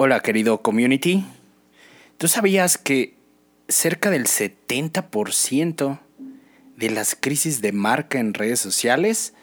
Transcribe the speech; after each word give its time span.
Hola 0.00 0.20
querido 0.20 0.62
community. 0.62 1.24
¿Tú 2.18 2.28
sabías 2.28 2.78
que 2.78 3.16
cerca 3.66 4.10
del 4.10 4.26
70% 4.26 5.98
de 6.76 6.90
las 6.90 7.16
crisis 7.16 7.60
de 7.62 7.72
marca 7.72 8.20
en 8.20 8.32
redes 8.32 8.60
sociales 8.60 9.34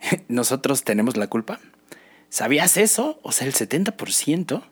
nosotros 0.28 0.82
tenemos 0.82 1.16
la 1.16 1.28
culpa? 1.28 1.60
¿Sabías 2.28 2.76
eso? 2.76 3.20
O 3.22 3.30
sea, 3.30 3.46
el 3.46 3.52
70% 3.52 4.64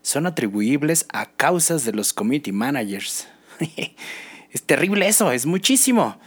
son 0.00 0.26
atribuibles 0.26 1.04
a 1.12 1.26
causas 1.26 1.84
de 1.84 1.92
los 1.92 2.14
community 2.14 2.52
managers. 2.52 3.28
es 4.52 4.62
terrible 4.62 5.06
eso, 5.06 5.32
es 5.32 5.44
muchísimo. 5.44 6.18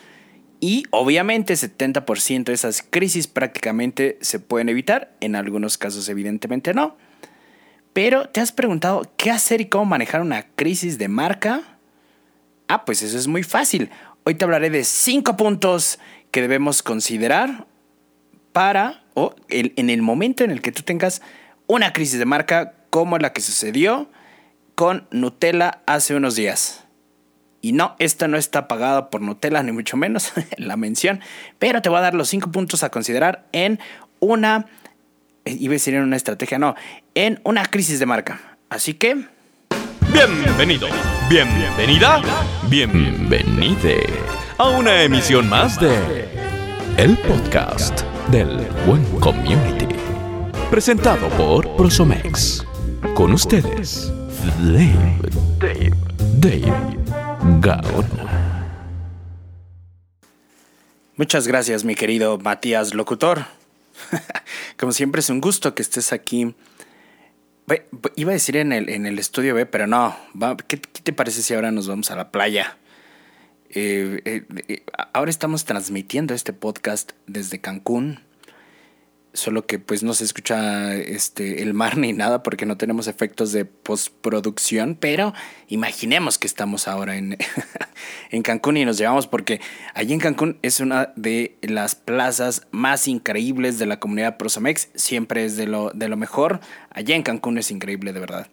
Y 0.59 0.83
obviamente 0.91 1.55
70% 1.55 2.43
de 2.43 2.53
esas 2.53 2.83
crisis 2.87 3.25
prácticamente 3.25 4.19
se 4.21 4.39
pueden 4.39 4.69
evitar, 4.69 5.17
en 5.19 5.35
algunos 5.35 5.79
casos 5.79 6.07
evidentemente 6.09 6.75
no. 6.75 6.95
Pero 7.95 8.27
¿te 8.27 8.41
has 8.41 8.51
preguntado 8.51 9.09
qué 9.15 9.31
hacer 9.31 9.61
y 9.61 9.67
cómo 9.67 9.85
manejar 9.85 10.19
una 10.19 10.47
crisis 10.57 10.97
de 10.97 11.07
marca? 11.07 11.61
Ah, 12.67 12.83
pues 12.83 13.01
eso 13.01 13.17
es 13.17 13.27
muy 13.27 13.41
fácil. 13.41 13.89
Hoy 14.25 14.35
te 14.35 14.43
hablaré 14.43 14.69
de 14.69 14.83
cinco 14.83 15.37
puntos 15.37 15.97
que 16.29 16.41
debemos 16.41 16.83
considerar 16.83 17.67
para 18.51 19.05
o 19.13 19.33
en 19.47 19.89
el 19.89 20.01
momento 20.01 20.43
en 20.43 20.51
el 20.51 20.61
que 20.61 20.73
tú 20.73 20.81
tengas 20.81 21.21
una 21.67 21.93
crisis 21.93 22.19
de 22.19 22.25
marca 22.25 22.73
como 22.89 23.17
la 23.17 23.31
que 23.31 23.39
sucedió 23.39 24.11
con 24.75 25.07
Nutella 25.11 25.81
hace 25.85 26.15
unos 26.15 26.35
días. 26.35 26.83
Y 27.61 27.71
no, 27.71 27.95
esta 27.99 28.27
no 28.27 28.35
está 28.35 28.67
pagada 28.67 29.09
por 29.09 29.21
Nutella, 29.21 29.63
ni 29.63 29.71
mucho 29.71 29.95
menos 29.95 30.33
la 30.57 30.75
mención, 30.75 31.21
pero 31.59 31.81
te 31.81 31.87
voy 31.87 31.99
a 31.99 32.01
dar 32.01 32.13
los 32.13 32.27
cinco 32.27 32.51
puntos 32.51 32.83
a 32.83 32.89
considerar 32.89 33.47
en 33.53 33.79
una 34.19 34.65
iba 35.45 35.71
a 35.71 35.75
decir 35.75 35.93
en 35.93 36.03
una 36.03 36.15
estrategia, 36.15 36.57
no, 36.57 36.75
en 37.13 37.39
una 37.43 37.65
crisis 37.65 37.99
de 37.99 38.05
marca. 38.05 38.57
Así 38.69 38.95
que... 38.95 39.25
Bienvenido, 40.11 40.87
bienvenida, 41.29 42.21
bienvenide 42.69 44.05
a 44.57 44.69
una 44.69 45.03
emisión 45.03 45.49
más 45.49 45.79
de 45.79 46.25
El 46.97 47.17
Podcast 47.17 48.01
del 48.31 48.67
Buen 48.87 49.03
Community. 49.19 49.87
Presentado 50.71 51.27
por 51.29 51.75
Prosomex. 51.75 52.65
Con 53.13 53.33
ustedes, 53.33 54.11
Dave, 54.59 55.19
Dave, 55.59 55.91
Dave 56.39 56.97
Gaona. 57.59 58.65
Muchas 61.17 61.47
gracias, 61.47 61.83
mi 61.83 61.95
querido 61.95 62.37
Matías 62.37 62.93
Locutor. 62.93 63.45
Como 64.77 64.91
siempre 64.91 65.19
es 65.19 65.29
un 65.29 65.41
gusto 65.41 65.75
que 65.75 65.81
estés 65.81 66.13
aquí. 66.13 66.55
Iba 68.15 68.31
a 68.31 68.33
decir 68.33 68.57
en 68.57 68.71
el, 68.71 68.89
en 68.89 69.05
el 69.05 69.17
estudio 69.17 69.55
B, 69.55 69.65
pero 69.65 69.87
no. 69.87 70.15
¿qué, 70.67 70.77
te 70.77 71.13
parece 71.13 71.41
si 71.41 71.53
ahora 71.53 71.71
nos 71.71 71.87
vamos 71.87 72.11
a 72.11 72.15
la 72.15 72.31
playa? 72.31 72.77
Eh, 73.69 74.21
eh, 74.25 74.43
eh, 74.67 74.85
ahora 75.13 75.31
estamos 75.31 75.65
transmitiendo 75.65 76.33
este 76.33 76.53
podcast 76.53 77.13
desde 77.27 77.59
Cancún 77.59 78.19
solo 79.35 79.65
que 79.65 79.79
pues 79.79 80.03
no 80.03 80.13
se 80.13 80.23
escucha 80.23 80.95
este 80.95 81.61
el 81.61 81.73
mar 81.73 81.97
ni 81.97 82.13
nada 82.13 82.43
porque 82.43 82.65
no 82.65 82.77
tenemos 82.77 83.07
efectos 83.07 83.51
de 83.51 83.65
postproducción, 83.65 84.95
pero 84.99 85.33
imaginemos 85.67 86.37
que 86.37 86.47
estamos 86.47 86.87
ahora 86.87 87.17
en, 87.17 87.37
en 88.31 88.41
Cancún 88.41 88.77
y 88.77 88.85
nos 88.85 88.97
llevamos 88.97 89.27
porque 89.27 89.61
allí 89.93 90.13
en 90.13 90.19
Cancún 90.19 90.57
es 90.61 90.79
una 90.79 91.13
de 91.15 91.57
las 91.61 91.95
plazas 91.95 92.67
más 92.71 93.07
increíbles 93.07 93.77
de 93.77 93.85
la 93.85 93.99
comunidad 93.99 94.37
Prosomex, 94.37 94.89
siempre 94.95 95.45
es 95.45 95.57
de 95.57 95.67
lo, 95.67 95.91
de 95.91 96.07
lo 96.07 96.17
mejor, 96.17 96.59
allá 96.89 97.15
en 97.15 97.23
Cancún 97.23 97.57
es 97.57 97.71
increíble 97.71 98.13
de 98.13 98.19
verdad. 98.19 98.47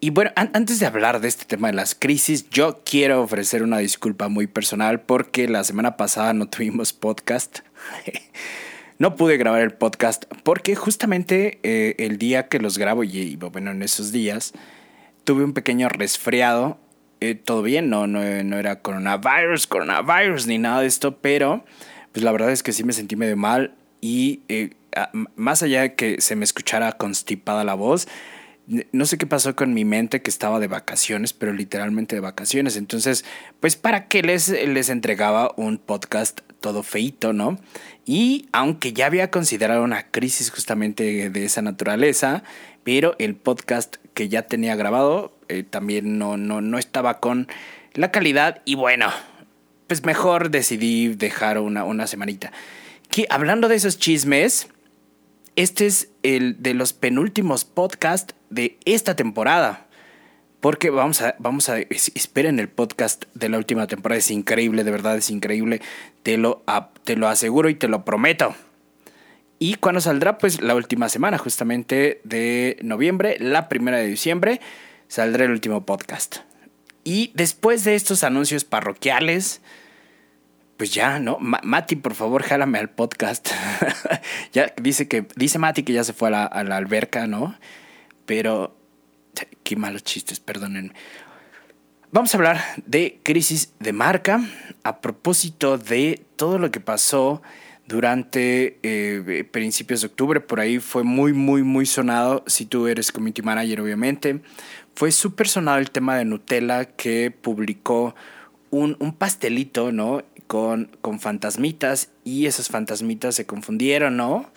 Y 0.00 0.10
bueno, 0.10 0.32
antes 0.36 0.80
de 0.80 0.84
hablar 0.84 1.22
de 1.22 1.28
este 1.28 1.46
tema 1.46 1.68
de 1.68 1.72
las 1.72 1.94
crisis, 1.94 2.50
yo 2.50 2.82
quiero 2.84 3.22
ofrecer 3.22 3.62
una 3.62 3.78
disculpa 3.78 4.28
muy 4.28 4.46
personal 4.46 5.00
porque 5.00 5.48
la 5.48 5.64
semana 5.64 5.96
pasada 5.96 6.34
no 6.34 6.46
tuvimos 6.46 6.92
podcast. 6.92 7.60
No 8.98 9.16
pude 9.16 9.36
grabar 9.36 9.62
el 9.62 9.72
podcast 9.72 10.24
porque 10.44 10.76
justamente 10.76 11.58
eh, 11.62 11.96
el 11.98 12.18
día 12.18 12.48
que 12.48 12.60
los 12.60 12.78
grabo 12.78 13.02
y, 13.02 13.36
bueno, 13.36 13.72
en 13.72 13.82
esos 13.82 14.12
días 14.12 14.52
tuve 15.24 15.44
un 15.44 15.52
pequeño 15.52 15.88
resfriado. 15.88 16.78
Eh, 17.20 17.34
todo 17.34 17.62
bien, 17.62 17.90
no, 17.90 18.06
no, 18.06 18.20
no 18.20 18.58
era 18.58 18.80
coronavirus, 18.82 19.66
coronavirus 19.66 20.46
ni 20.46 20.58
nada 20.58 20.82
de 20.82 20.86
esto, 20.86 21.16
pero 21.18 21.64
pues 22.12 22.22
la 22.22 22.30
verdad 22.32 22.50
es 22.52 22.62
que 22.62 22.72
sí 22.72 22.84
me 22.84 22.92
sentí 22.92 23.16
medio 23.16 23.36
mal 23.36 23.74
y 24.00 24.42
eh, 24.48 24.70
más 25.34 25.62
allá 25.62 25.82
de 25.82 25.94
que 25.94 26.20
se 26.20 26.36
me 26.36 26.44
escuchara 26.44 26.92
constipada 26.92 27.64
la 27.64 27.74
voz, 27.74 28.06
no 28.92 29.04
sé 29.06 29.18
qué 29.18 29.26
pasó 29.26 29.54
con 29.56 29.74
mi 29.74 29.84
mente 29.84 30.22
que 30.22 30.30
estaba 30.30 30.58
de 30.58 30.68
vacaciones, 30.68 31.32
pero 31.32 31.52
literalmente 31.52 32.16
de 32.16 32.20
vacaciones. 32.20 32.76
Entonces, 32.76 33.24
pues 33.60 33.76
para 33.76 34.08
qué 34.08 34.22
les, 34.22 34.48
les 34.48 34.88
entregaba 34.88 35.52
un 35.56 35.78
podcast 35.78 36.40
todo 36.64 36.82
feito, 36.82 37.34
¿no? 37.34 37.58
Y 38.06 38.48
aunque 38.52 38.94
ya 38.94 39.04
había 39.04 39.30
considerado 39.30 39.82
una 39.82 40.10
crisis 40.10 40.50
justamente 40.50 41.28
de 41.28 41.44
esa 41.44 41.60
naturaleza, 41.60 42.42
pero 42.84 43.16
el 43.18 43.36
podcast 43.36 43.96
que 44.14 44.30
ya 44.30 44.46
tenía 44.46 44.74
grabado 44.74 45.36
eh, 45.50 45.62
también 45.62 46.16
no, 46.16 46.38
no, 46.38 46.62
no 46.62 46.78
estaba 46.78 47.20
con 47.20 47.48
la 47.92 48.10
calidad 48.10 48.62
y 48.64 48.76
bueno, 48.76 49.10
pues 49.88 50.06
mejor 50.06 50.50
decidí 50.50 51.08
dejar 51.08 51.58
una, 51.58 51.84
una 51.84 52.06
semanita. 52.06 52.50
Que 53.10 53.26
hablando 53.28 53.68
de 53.68 53.74
esos 53.74 53.98
chismes, 53.98 54.68
este 55.56 55.84
es 55.84 56.08
el 56.22 56.62
de 56.62 56.72
los 56.72 56.94
penúltimos 56.94 57.66
podcasts 57.66 58.34
de 58.48 58.78
esta 58.86 59.16
temporada. 59.16 59.86
Porque 60.64 60.88
vamos 60.88 61.20
a, 61.20 61.34
vamos 61.38 61.68
a, 61.68 61.76
esperen 61.78 62.58
el 62.58 62.70
podcast 62.70 63.26
de 63.34 63.50
la 63.50 63.58
última 63.58 63.86
temporada, 63.86 64.18
es 64.18 64.30
increíble, 64.30 64.82
de 64.82 64.90
verdad 64.90 65.14
es 65.14 65.28
increíble, 65.28 65.82
te 66.22 66.38
lo, 66.38 66.64
te 67.04 67.16
lo 67.16 67.28
aseguro 67.28 67.68
y 67.68 67.74
te 67.74 67.86
lo 67.86 68.06
prometo. 68.06 68.54
Y 69.58 69.74
cuando 69.74 70.00
saldrá, 70.00 70.38
pues 70.38 70.62
la 70.62 70.74
última 70.74 71.10
semana, 71.10 71.36
justamente 71.36 72.22
de 72.24 72.78
noviembre, 72.80 73.36
la 73.40 73.68
primera 73.68 73.98
de 73.98 74.06
diciembre, 74.06 74.62
saldrá 75.06 75.44
el 75.44 75.50
último 75.50 75.84
podcast. 75.84 76.36
Y 77.04 77.30
después 77.34 77.84
de 77.84 77.94
estos 77.94 78.24
anuncios 78.24 78.64
parroquiales, 78.64 79.60
pues 80.78 80.94
ya, 80.94 81.18
¿no? 81.18 81.36
Mati, 81.40 81.96
por 81.96 82.14
favor, 82.14 82.42
jálame 82.42 82.78
al 82.78 82.88
podcast. 82.88 83.50
ya 84.54 84.72
dice 84.80 85.08
que, 85.08 85.26
dice 85.36 85.58
Mati 85.58 85.82
que 85.82 85.92
ya 85.92 86.04
se 86.04 86.14
fue 86.14 86.28
a 86.28 86.30
la, 86.30 86.44
a 86.46 86.64
la 86.64 86.78
alberca, 86.78 87.26
¿no? 87.26 87.54
Pero 88.24 88.74
Qué 89.62 89.76
malos 89.76 90.04
chistes, 90.04 90.40
perdónenme. 90.40 90.92
Vamos 92.12 92.32
a 92.32 92.36
hablar 92.36 92.60
de 92.86 93.18
crisis 93.24 93.72
de 93.80 93.92
marca 93.92 94.40
a 94.84 95.00
propósito 95.00 95.78
de 95.78 96.24
todo 96.36 96.58
lo 96.58 96.70
que 96.70 96.78
pasó 96.78 97.42
durante 97.86 98.78
eh, 98.82 99.44
principios 99.50 100.00
de 100.00 100.06
octubre. 100.06 100.40
Por 100.40 100.60
ahí 100.60 100.78
fue 100.78 101.02
muy, 101.02 101.32
muy, 101.32 101.62
muy 101.62 101.86
sonado. 101.86 102.44
Si 102.46 102.66
tú 102.66 102.86
eres 102.86 103.10
community 103.10 103.42
manager, 103.42 103.80
obviamente. 103.80 104.40
Fue 104.94 105.10
súper 105.10 105.48
sonado 105.48 105.78
el 105.78 105.90
tema 105.90 106.16
de 106.16 106.24
Nutella 106.24 106.84
que 106.84 107.32
publicó 107.32 108.14
un, 108.70 108.96
un 109.00 109.12
pastelito, 109.12 109.90
¿no? 109.90 110.22
Con, 110.46 110.96
con 111.00 111.18
fantasmitas 111.18 112.10
y 112.22 112.46
esas 112.46 112.68
fantasmitas 112.68 113.34
se 113.34 113.46
confundieron, 113.46 114.16
¿no? 114.16 114.50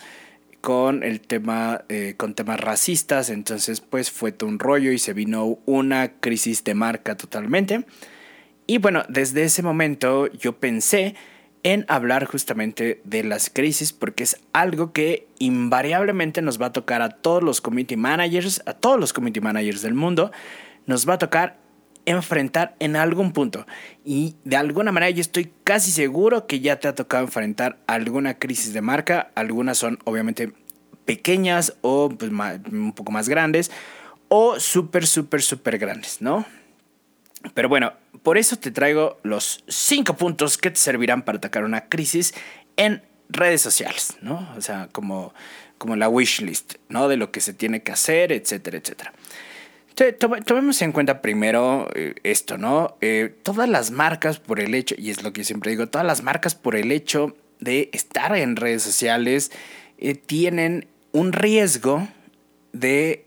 Con 0.61 1.03
el 1.03 1.21
tema, 1.21 1.85
eh, 1.89 2.15
con 2.17 2.33
temas 2.33 2.59
racistas, 2.59 3.29
entonces 3.29 3.81
pues 3.81 4.11
fue 4.11 4.31
todo 4.31 4.49
un 4.49 4.59
rollo 4.59 4.91
y 4.91 4.99
se 4.99 5.13
vino 5.13 5.59
una 5.65 6.13
crisis 6.19 6.63
de 6.63 6.73
marca 6.73 7.15
totalmente. 7.15 7.85
Y 8.65 8.79
bueno, 8.79 9.03
desde 9.07 9.43
ese 9.43 9.63
momento 9.63 10.27
yo 10.27 10.59
pensé 10.59 11.15
en 11.63 11.85
hablar 11.87 12.25
justamente 12.25 13.01
de 13.03 13.23
las 13.23 13.49
crisis 13.49 13.93
porque 13.93 14.23
es 14.23 14.39
algo 14.53 14.93
que 14.93 15.27
invariablemente 15.39 16.41
nos 16.41 16.61
va 16.61 16.67
a 16.67 16.73
tocar 16.73 17.01
a 17.01 17.09
todos 17.09 17.43
los 17.43 17.61
community 17.61 17.95
managers, 17.95 18.61
a 18.65 18.73
todos 18.73 18.99
los 18.99 19.13
community 19.13 19.41
managers 19.41 19.81
del 19.81 19.93
mundo, 19.93 20.31
nos 20.85 21.07
va 21.07 21.15
a 21.15 21.17
tocar 21.17 21.66
enfrentar 22.07 22.75
en 22.79 22.95
algún 22.95 23.33
punto. 23.33 23.67
Y 24.03 24.35
de 24.45 24.55
alguna 24.55 24.91
manera 24.91 25.09
yo 25.11 25.21
estoy 25.21 25.51
casi 25.63 25.91
seguro 25.91 26.47
que 26.47 26.61
ya 26.61 26.79
te 26.79 26.87
ha 26.87 26.95
tocado 26.95 27.23
enfrentar 27.23 27.77
alguna 27.85 28.39
crisis 28.39 28.73
de 28.73 28.81
marca. 28.81 29.31
Algunas 29.35 29.77
son 29.77 29.99
obviamente 30.05 30.53
pequeñas 31.05 31.75
o 31.81 32.09
pues, 32.09 32.31
un 32.31 32.93
poco 32.95 33.11
más 33.11 33.29
grandes 33.29 33.71
o 34.29 34.59
súper, 34.59 35.05
súper, 35.05 35.41
súper 35.41 35.77
grandes, 35.77 36.21
¿no? 36.21 36.45
Pero 37.53 37.69
bueno, 37.69 37.93
por 38.23 38.37
eso 38.37 38.57
te 38.57 38.71
traigo 38.71 39.19
los 39.23 39.63
cinco 39.67 40.15
puntos 40.15 40.57
que 40.57 40.71
te 40.71 40.77
servirán 40.77 41.23
para 41.23 41.37
atacar 41.37 41.63
una 41.63 41.87
crisis 41.87 42.33
en 42.77 43.03
redes 43.29 43.61
sociales, 43.61 44.17
¿no? 44.21 44.49
O 44.57 44.61
sea, 44.61 44.89
como, 44.91 45.33
como 45.77 45.95
la 45.95 46.09
wish 46.09 46.41
list, 46.41 46.75
¿no? 46.89 47.07
De 47.07 47.17
lo 47.17 47.31
que 47.31 47.41
se 47.41 47.53
tiene 47.53 47.83
que 47.83 47.91
hacer, 47.91 48.31
etcétera, 48.31 48.77
etcétera. 48.77 49.13
Tomemos 50.45 50.79
en 50.83 50.91
cuenta 50.91 51.23
primero 51.23 51.89
eh, 51.95 52.13
esto, 52.21 52.59
¿no? 52.59 52.97
Eh, 53.01 53.33
todas 53.41 53.67
las 53.67 53.89
marcas 53.89 54.37
por 54.37 54.59
el 54.59 54.75
hecho, 54.75 54.93
y 54.95 55.09
es 55.09 55.23
lo 55.23 55.33
que 55.33 55.43
siempre 55.43 55.71
digo, 55.71 55.87
todas 55.87 56.05
las 56.05 56.21
marcas 56.21 56.53
por 56.53 56.75
el 56.75 56.91
hecho 56.91 57.35
de 57.59 57.89
estar 57.93 58.35
en 58.37 58.57
redes 58.57 58.83
sociales 58.83 59.51
eh, 59.97 60.13
tienen 60.13 60.87
un 61.13 61.33
riesgo 61.33 62.07
de 62.73 63.23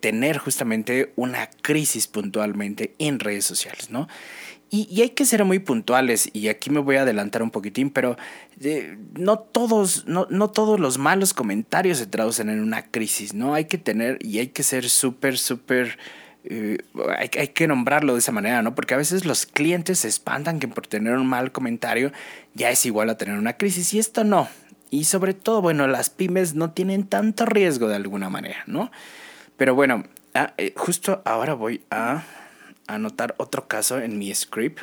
tener 0.00 0.38
justamente 0.38 1.12
una 1.14 1.48
crisis 1.62 2.08
puntualmente 2.08 2.96
en 2.98 3.20
redes 3.20 3.44
sociales, 3.44 3.88
¿no? 3.88 4.08
Y, 4.72 5.02
hay 5.02 5.10
que 5.10 5.24
ser 5.24 5.44
muy 5.44 5.58
puntuales, 5.58 6.30
y 6.32 6.46
aquí 6.46 6.70
me 6.70 6.78
voy 6.78 6.94
a 6.94 7.02
adelantar 7.02 7.42
un 7.42 7.50
poquitín, 7.50 7.90
pero 7.90 8.16
eh, 8.60 8.96
no, 9.18 9.40
todos, 9.40 10.06
no, 10.06 10.28
no, 10.30 10.48
todos 10.48 10.78
los 10.78 10.96
malos 10.96 11.34
comentarios 11.34 11.98
se 11.98 12.06
traducen 12.06 12.48
en 12.48 12.60
una 12.60 12.82
crisis, 12.82 13.34
¿no? 13.34 13.54
Hay 13.54 13.64
que 13.64 13.78
tener 13.78 14.18
y 14.20 14.38
hay 14.38 14.48
que 14.48 14.62
ser 14.62 14.88
súper, 14.88 15.38
súper... 15.38 15.98
Eh, 16.44 16.78
hay, 17.18 17.30
hay, 17.36 17.48
que 17.48 17.66
nombrarlo 17.66 18.12
de 18.12 18.20
esa 18.20 18.30
manera, 18.30 18.62
¿no? 18.62 18.76
Porque 18.76 18.94
a 18.94 18.96
veces 18.96 19.24
los 19.24 19.44
clientes 19.44 19.98
se 19.98 20.08
espantan 20.08 20.60
que 20.60 20.68
por 20.68 20.86
tener 20.86 21.14
un 21.14 21.26
mal 21.26 21.50
comentario 21.50 22.12
ya 22.54 22.70
es 22.70 22.86
igual 22.86 23.10
a 23.10 23.18
tener 23.18 23.36
una 23.36 23.56
crisis, 23.56 23.92
y 23.92 23.98
esto 23.98 24.22
no. 24.22 24.48
Y 24.90 25.04
sobre 25.04 25.34
todo, 25.34 25.62
bueno, 25.62 25.88
las 25.88 26.10
pymes 26.10 26.54
no 26.54 26.70
tienen 26.70 27.08
tanto 27.08 27.44
riesgo 27.44 27.88
de 27.88 27.96
alguna 27.96 28.30
manera, 28.30 28.62
¿no? 28.66 28.92
Pero 29.56 29.74
bueno, 29.74 30.04
ah, 30.34 30.54
eh, 30.58 30.72
justo 30.76 31.22
ahora 31.24 31.54
voy 31.54 31.82
a 31.90 32.22
anotar 32.94 33.34
otro 33.38 33.68
caso 33.68 34.00
en 34.00 34.18
mi 34.18 34.34
script. 34.34 34.82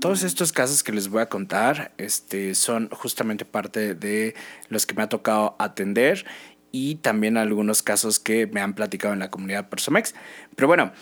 Todos 0.00 0.22
estos 0.22 0.52
casos 0.52 0.84
que 0.84 0.92
les 0.92 1.08
voy 1.08 1.22
a 1.22 1.28
contar 1.28 1.92
este, 1.98 2.54
son 2.54 2.88
justamente 2.90 3.44
parte 3.44 3.94
de 3.94 4.34
los 4.68 4.86
que 4.86 4.94
me 4.94 5.02
ha 5.02 5.08
tocado 5.08 5.56
atender 5.58 6.24
y 6.70 6.96
también 6.96 7.36
algunos 7.36 7.82
casos 7.82 8.20
que 8.20 8.46
me 8.46 8.60
han 8.60 8.74
platicado 8.74 9.12
en 9.12 9.20
la 9.20 9.30
comunidad 9.30 9.68
Persomex. 9.68 10.14
Pero 10.54 10.68
bueno, 10.68 10.92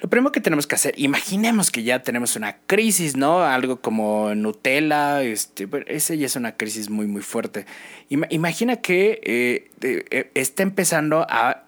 lo 0.00 0.08
primero 0.08 0.30
que 0.30 0.40
tenemos 0.40 0.68
que 0.68 0.76
hacer, 0.76 0.94
imaginemos 0.96 1.72
que 1.72 1.82
ya 1.82 2.02
tenemos 2.02 2.36
una 2.36 2.58
crisis, 2.66 3.16
¿no? 3.16 3.42
Algo 3.42 3.80
como 3.80 4.32
Nutella, 4.36 5.24
este, 5.24 5.68
ese 5.86 6.16
ya 6.16 6.26
es 6.26 6.36
una 6.36 6.56
crisis 6.56 6.88
muy, 6.88 7.08
muy 7.08 7.22
fuerte. 7.22 7.66
Imagina 8.08 8.76
que 8.76 9.20
eh, 9.24 9.70
eh, 9.82 10.30
está 10.34 10.62
empezando 10.62 11.26
a 11.28 11.64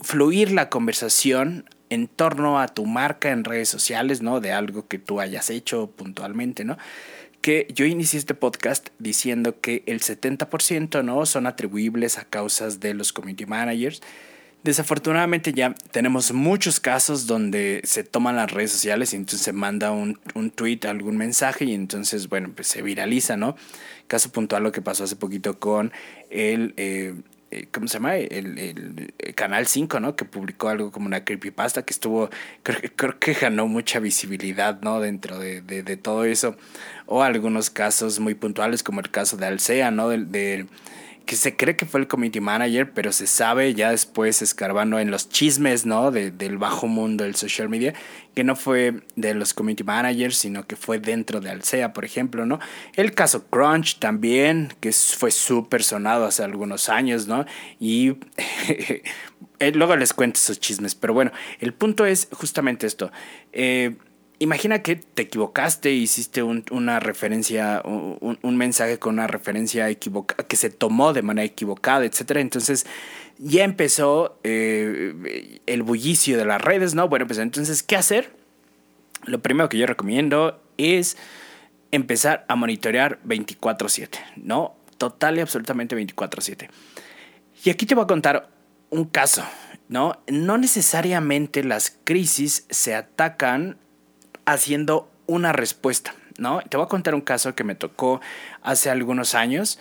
fluir 0.00 0.50
la 0.50 0.68
conversación 0.68 1.70
en 1.94 2.08
torno 2.08 2.60
a 2.60 2.68
tu 2.68 2.86
marca 2.86 3.30
en 3.30 3.44
redes 3.44 3.68
sociales, 3.68 4.20
¿no? 4.20 4.40
De 4.40 4.52
algo 4.52 4.86
que 4.86 4.98
tú 4.98 5.20
hayas 5.20 5.48
hecho 5.48 5.90
puntualmente, 5.90 6.64
¿no? 6.64 6.76
Que 7.40 7.68
yo 7.72 7.84
inicié 7.84 8.18
este 8.18 8.34
podcast 8.34 8.88
diciendo 8.98 9.60
que 9.60 9.84
el 9.86 10.00
70%, 10.00 11.04
¿no? 11.04 11.24
Son 11.24 11.46
atribuibles 11.46 12.18
a 12.18 12.24
causas 12.24 12.80
de 12.80 12.94
los 12.94 13.12
community 13.12 13.46
managers. 13.46 14.02
Desafortunadamente 14.64 15.52
ya 15.52 15.74
tenemos 15.90 16.32
muchos 16.32 16.80
casos 16.80 17.26
donde 17.26 17.82
se 17.84 18.02
toman 18.02 18.36
las 18.36 18.50
redes 18.50 18.72
sociales 18.72 19.12
y 19.12 19.16
entonces 19.16 19.42
se 19.42 19.52
manda 19.52 19.90
un, 19.90 20.18
un 20.34 20.50
tweet, 20.50 20.80
algún 20.88 21.16
mensaje 21.16 21.66
y 21.66 21.74
entonces, 21.74 22.28
bueno, 22.28 22.50
pues 22.54 22.68
se 22.68 22.82
viraliza, 22.82 23.36
¿no? 23.36 23.56
Caso 24.08 24.32
puntual 24.32 24.62
lo 24.62 24.72
que 24.72 24.82
pasó 24.82 25.04
hace 25.04 25.16
poquito 25.16 25.60
con 25.60 25.92
el, 26.30 26.72
eh, 26.76 27.14
¿cómo 27.72 27.88
se 27.88 27.94
llama? 27.94 28.16
El, 28.16 28.58
el, 28.58 29.34
Canal 29.34 29.66
5, 29.66 30.00
¿no? 30.00 30.16
Que 30.16 30.24
publicó 30.24 30.68
algo 30.68 30.92
como 30.92 31.06
una 31.06 31.24
creepypasta 31.24 31.82
que 31.82 31.92
estuvo, 31.92 32.30
creo, 32.62 32.78
creo 32.96 33.18
que 33.18 33.34
ganó 33.34 33.66
mucha 33.66 33.98
visibilidad, 34.00 34.80
¿no? 34.82 35.00
Dentro 35.00 35.38
de, 35.38 35.60
de, 35.60 35.96
todo 35.96 36.24
eso. 36.24 36.56
O 37.06 37.22
algunos 37.22 37.70
casos 37.70 38.20
muy 38.20 38.34
puntuales 38.34 38.82
como 38.82 39.00
el 39.00 39.10
caso 39.10 39.36
de 39.36 39.46
Alsea, 39.46 39.90
¿no? 39.90 40.08
del 40.08 40.30
de 40.30 40.66
que 41.26 41.36
se 41.36 41.56
cree 41.56 41.76
que 41.76 41.86
fue 41.86 42.00
el 42.00 42.06
community 42.06 42.40
manager, 42.40 42.92
pero 42.92 43.10
se 43.10 43.26
sabe 43.26 43.74
ya 43.74 43.90
después 43.90 44.42
escarbando 44.42 44.98
en 44.98 45.10
los 45.10 45.28
chismes, 45.28 45.86
¿no? 45.86 46.10
De, 46.10 46.30
del 46.30 46.58
bajo 46.58 46.86
mundo 46.86 47.24
del 47.24 47.34
social 47.34 47.68
media, 47.68 47.94
que 48.34 48.44
no 48.44 48.56
fue 48.56 49.02
de 49.16 49.34
los 49.34 49.54
community 49.54 49.84
managers, 49.84 50.36
sino 50.36 50.66
que 50.66 50.76
fue 50.76 50.98
dentro 50.98 51.40
de 51.40 51.50
Alsea, 51.50 51.92
por 51.92 52.04
ejemplo, 52.04 52.44
¿no? 52.44 52.60
El 52.94 53.14
caso 53.14 53.46
Crunch 53.46 53.98
también, 53.98 54.74
que 54.80 54.92
fue 54.92 55.30
súper 55.30 55.82
sonado 55.82 56.26
hace 56.26 56.42
algunos 56.42 56.88
años, 56.88 57.26
¿no? 57.26 57.46
Y 57.80 58.16
eh, 59.58 59.72
luego 59.72 59.96
les 59.96 60.12
cuento 60.12 60.38
esos 60.38 60.60
chismes, 60.60 60.94
pero 60.94 61.14
bueno, 61.14 61.32
el 61.58 61.72
punto 61.72 62.04
es 62.04 62.28
justamente 62.32 62.86
esto. 62.86 63.10
Eh, 63.52 63.96
imagina 64.38 64.82
que 64.82 64.96
te 64.96 65.22
equivocaste, 65.22 65.92
hiciste 65.92 66.42
una 66.42 67.00
referencia, 67.00 67.82
un, 67.84 68.56
mensaje 68.56 68.98
con 68.98 69.14
una 69.14 69.26
referencia 69.26 69.88
equivocada, 69.88 70.46
que 70.46 70.56
se 70.56 70.70
tomó 70.70 71.12
de 71.12 71.22
manera 71.22 71.44
equivocada, 71.44 72.04
etc. 72.04 72.32
Entonces 72.36 72.86
ya 73.38 73.64
empezó 73.64 74.38
eh, 74.44 75.60
el 75.66 75.82
bullicio 75.82 76.36
de 76.36 76.44
las 76.44 76.60
redes, 76.60 76.94
¿no? 76.94 77.08
Bueno, 77.08 77.26
pues 77.26 77.38
entonces, 77.38 77.82
¿qué 77.82 77.96
hacer? 77.96 78.32
Lo 79.24 79.40
primero 79.40 79.68
que 79.68 79.78
yo 79.78 79.86
recomiendo 79.86 80.60
es 80.76 81.16
empezar 81.92 82.44
a 82.48 82.56
monitorear 82.56 83.20
24/7, 83.24 84.18
¿no? 84.36 84.74
Total 84.98 85.38
y 85.38 85.40
absolutamente 85.40 85.96
24/7. 85.96 86.68
Y 87.64 87.70
aquí 87.70 87.86
te 87.86 87.94
voy 87.94 88.04
a 88.04 88.08
contar 88.08 88.50
un 88.90 89.04
caso, 89.04 89.44
¿no? 89.88 90.22
No 90.28 90.58
necesariamente 90.58 91.64
las 91.64 91.96
crisis 92.04 92.66
se 92.68 92.94
atacan 92.94 93.78
haciendo 94.46 95.10
una 95.26 95.52
respuesta, 95.52 96.14
¿no? 96.38 96.60
Te 96.68 96.76
voy 96.76 96.84
a 96.84 96.88
contar 96.88 97.14
un 97.14 97.20
caso 97.20 97.54
que 97.54 97.64
me 97.64 97.74
tocó 97.74 98.20
hace 98.62 98.90
algunos 98.90 99.34
años. 99.34 99.78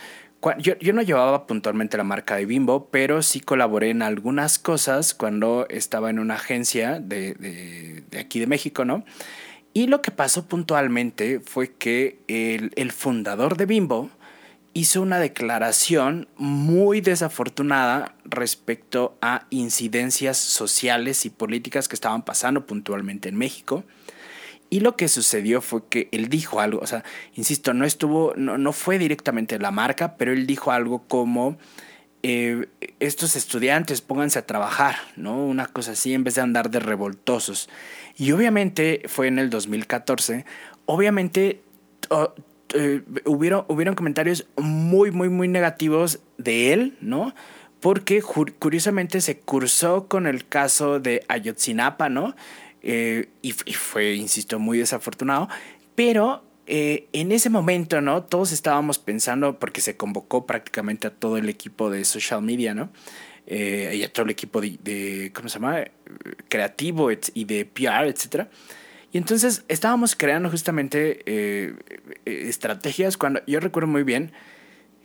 Yo, 0.60 0.78
yo, 0.80 0.92
no 0.92 1.02
llevaba 1.02 1.48
puntualmente 1.48 1.96
la 1.96 2.04
marca 2.04 2.36
de 2.36 2.46
Bimbo, 2.46 2.90
pero 2.92 3.22
sí 3.22 3.40
colaboré 3.40 3.92
en 3.92 4.02
algunas 4.02 4.60
cosas 4.60 5.14
cuando 5.14 5.66
estaba 5.70 6.10
en 6.10 6.20
una 6.20 6.36
agencia 6.36 7.00
de, 7.00 7.34
de, 7.36 8.04
de 8.10 8.20
aquí 8.20 8.42
de 8.42 8.48
México, 8.48 8.84
¿no? 8.84 9.06
Y 9.74 9.88
lo 9.88 10.02
que 10.02 10.12
pasó 10.12 10.46
puntualmente 10.46 11.40
fue 11.40 11.72
que 11.72 12.20
el, 12.28 12.72
el 12.76 12.92
fundador 12.92 13.56
de 13.56 13.66
Bimbo 13.66 14.10
hizo 14.74 15.02
una 15.02 15.20
declaración 15.20 16.28
muy 16.36 17.00
desafortunada 17.00 18.16
respecto 18.26 19.18
a 19.22 19.46
incidencias 19.50 20.38
sociales 20.38 21.26
y 21.26 21.30
políticas 21.30 21.88
que 21.88 21.96
estaban 21.96 22.24
pasando 22.24 22.66
puntualmente 22.66 23.30
en 23.30 23.36
México 23.38 23.86
y 24.74 24.80
lo 24.80 24.96
que 24.96 25.08
sucedió 25.08 25.62
fue 25.62 25.84
que 25.88 26.10
él 26.12 26.30
dijo 26.30 26.60
algo, 26.60 26.80
o 26.82 26.88
sea, 26.88 27.04
insisto, 27.36 27.76
no 27.76 27.86
estuvo, 27.86 28.34
no, 28.36 28.58
no 28.58 28.74
fue 28.74 28.98
directamente 28.98 29.60
la 29.60 29.70
marca, 29.70 30.18
pero 30.18 30.32
él 30.34 30.48
dijo 30.48 30.72
algo 30.72 31.04
como, 31.08 31.60
eh, 32.24 32.66
estos 33.00 33.36
estudiantes 33.36 34.02
pónganse 34.02 34.40
a 34.40 34.48
trabajar, 34.48 34.96
¿no? 35.16 35.46
Una 35.46 35.68
cosa 35.68 35.92
así, 35.92 36.16
en 36.16 36.24
vez 36.24 36.34
de 36.34 36.42
andar 36.42 36.72
de 36.72 36.80
revoltosos. 36.80 37.70
Y 38.18 38.32
obviamente 38.32 39.04
fue 39.06 39.28
en 39.28 39.38
el 39.38 39.52
2014, 39.52 40.44
obviamente 40.88 41.62
eh, 42.74 43.04
hubieron, 43.26 43.66
hubieron 43.68 43.94
comentarios 43.94 44.48
muy, 44.58 45.12
muy, 45.12 45.30
muy 45.30 45.50
negativos 45.50 46.20
de 46.40 46.74
él, 46.74 46.98
¿no? 47.00 47.36
Porque 47.80 48.24
curiosamente 48.24 49.22
se 49.22 49.38
cursó 49.38 50.08
con 50.08 50.26
el 50.26 50.48
caso 50.48 51.00
de 51.00 51.24
Ayotzinapa, 51.28 52.10
¿no? 52.10 52.34
Eh, 52.84 53.30
y, 53.42 53.54
fue, 53.54 54.14
insisto, 54.14 54.60
muy 54.60 54.78
desafortunado, 54.78 55.48
pero 55.96 56.44
eh, 56.68 57.08
en 57.14 57.32
ese 57.32 57.50
momento, 57.50 58.02
¿no? 58.02 58.24
Todos 58.24 58.52
estábamos 58.52 59.00
pensando, 59.00 59.58
porque 59.58 59.80
se 59.80 59.96
convocó 59.96 60.46
prácticamente 60.46 61.08
a 61.08 61.10
todo 61.10 61.38
el 61.38 61.48
equipo 61.48 61.90
de 61.90 62.04
social 62.04 62.42
media, 62.42 62.74
¿no? 62.74 62.92
Eh, 63.48 63.94
y 63.96 64.04
a 64.04 64.12
todo 64.12 64.26
el 64.26 64.32
equipo 64.32 64.60
de, 64.60 65.32
¿cómo 65.34 65.48
se 65.48 65.60
llama? 65.60 65.86
Creativo 66.50 67.10
y 67.12 67.46
de 67.46 67.66
PR, 67.66 68.08
etc. 68.08 68.48
Y 69.14 69.18
entonces 69.18 69.64
estábamos 69.70 70.16
creando 70.16 70.50
justamente 70.50 71.76
estrategias 72.26 73.16
cuando 73.16 73.42
yo 73.48 73.60
recuerdo 73.60 73.88
muy 73.88 74.04
bien 74.04 74.32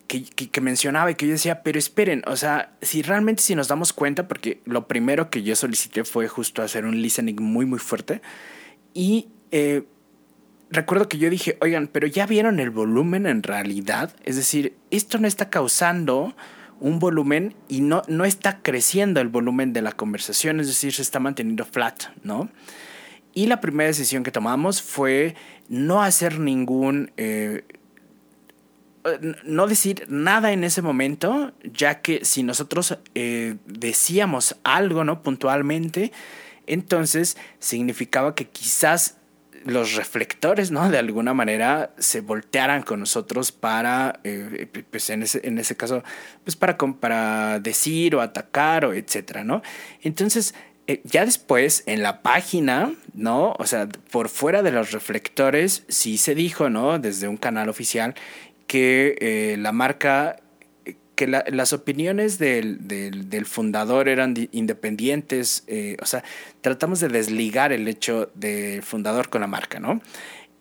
que, 0.09 0.61
mencionaba 0.63 1.11
y 1.11 1.15
que 1.15 1.27
yo 1.27 1.33
decía, 1.33 1.63
pero 1.63 1.79
esperen, 1.79 2.23
o 2.27 2.37
sea, 2.37 2.73
si 2.81 3.03
realmente 3.03 3.43
si 3.43 3.55
nos 3.55 3.69
damos 3.69 3.93
cuenta, 3.93 4.27
porque 4.27 4.61
lo 4.65 4.89
primero 4.89 5.29
que 5.29 5.43
yo 5.43 5.55
solicité 5.55 6.03
fue 6.05 6.29
justo 6.29 6.63
hacer 6.63 6.87
un 6.87 7.01
listening 7.01 7.37
muy, 7.41 7.67
muy 7.67 7.79
fuerte. 7.79 8.23
Y 8.95 9.29
eh, 9.51 9.85
recuerdo 10.71 11.09
que 11.09 11.19
yo 11.19 11.29
dije, 11.29 11.59
oigan, 11.61 11.89
pero 11.89 12.07
ya 12.07 12.27
vieron 12.27 12.59
el 12.59 12.71
volumen 12.71 13.27
en 13.27 13.43
realidad. 13.43 14.17
Es 14.25 14.37
decir, 14.37 14.75
esto 14.91 15.19
no 15.19 15.29
está 15.29 15.51
causando 15.51 16.35
un 16.81 16.99
volumen 16.99 17.55
y 17.69 17.83
no, 17.83 18.03
no 18.09 18.25
está 18.25 18.63
creciendo 18.63 19.21
el 19.21 19.29
volumen 19.29 19.75
de 19.75 19.83
la 19.83 19.93
conversación, 19.93 20.61
es 20.61 20.69
decir, 20.69 20.95
se 20.95 21.03
está 21.03 21.21
manteniendo 21.21 21.67
flat, 21.67 22.05
¿no? 22.23 22.49
Y 23.35 23.47
la 23.47 23.61
primera 23.61 23.89
decisión 23.89 24.23
que 24.23 24.31
tomamos 24.31 24.81
fue 24.81 25.35
no 25.69 26.03
hacer 26.03 26.41
ningún... 26.41 27.13
Eh, 27.19 27.63
no 29.45 29.67
decir 29.67 30.07
nada 30.09 30.53
en 30.53 30.65
ese 30.65 30.83
momento, 30.83 31.53
ya 31.63 32.01
que 32.01 32.25
si 32.25 32.43
nosotros 32.43 32.99
eh, 33.15 33.57
decíamos 33.67 34.57
algo, 34.65 35.05
¿no? 35.05 35.23
Puntualmente, 35.23 36.13
entonces 36.67 37.37
significaba 37.59 38.35
que 38.35 38.49
quizás 38.49 39.17
los 39.65 39.95
reflectores, 39.95 40.71
¿no? 40.71 40.89
De 40.91 40.99
alguna 40.99 41.35
manera 41.35 41.93
se 41.99 42.21
voltearan 42.21 42.83
con 42.83 43.01
nosotros 43.01 43.53
para, 43.53 44.21
eh, 44.25 44.67
pues 44.91 45.11
en 45.11 45.23
ese, 45.23 45.41
en 45.47 45.59
ese 45.59 45.77
caso, 45.77 46.03
pues 46.45 46.57
para, 46.57 46.77
para 46.79 47.61
decir 47.61 48.15
o 48.15 48.21
atacar 48.21 48.85
o 48.85 48.95
etcétera, 48.95 49.45
¿no? 49.45 49.63
Entonces, 50.03 50.55
eh, 50.87 51.03
ya 51.05 51.27
después 51.27 51.83
en 51.85 52.03
la 52.03 52.23
página, 52.23 52.95
¿no? 53.13 53.55
O 53.59 53.67
sea, 53.67 53.89
por 54.11 54.31
fuera 54.31 54.63
de 54.63 54.73
los 54.73 54.93
reflectores, 54.93 55.85
sí 55.89 56.17
se 56.17 56.35
dijo, 56.35 56.71
¿no? 56.71 56.99
Desde 56.99 57.29
un 57.29 57.37
canal 57.37 57.69
oficial 57.69 58.15
que 58.69 59.17
eh, 59.21 59.57
la 59.59 59.73
marca 59.73 60.37
que 61.17 61.27
las 61.27 61.73
opiniones 61.73 62.39
del, 62.39 62.87
del, 62.87 63.45
fundador 63.45 64.09
eran 64.09 64.37
independientes, 64.53 65.65
eh, 65.67 65.97
o 66.01 66.07
sea, 66.07 66.23
tratamos 66.61 67.01
de 67.01 67.09
desligar 67.09 67.73
el 67.73 67.89
hecho 67.89 68.31
del 68.37 68.85
fundador 68.85 69.29
con 69.29 69.41
la 69.41 69.49
marca, 69.49 69.81
¿no? 69.81 70.01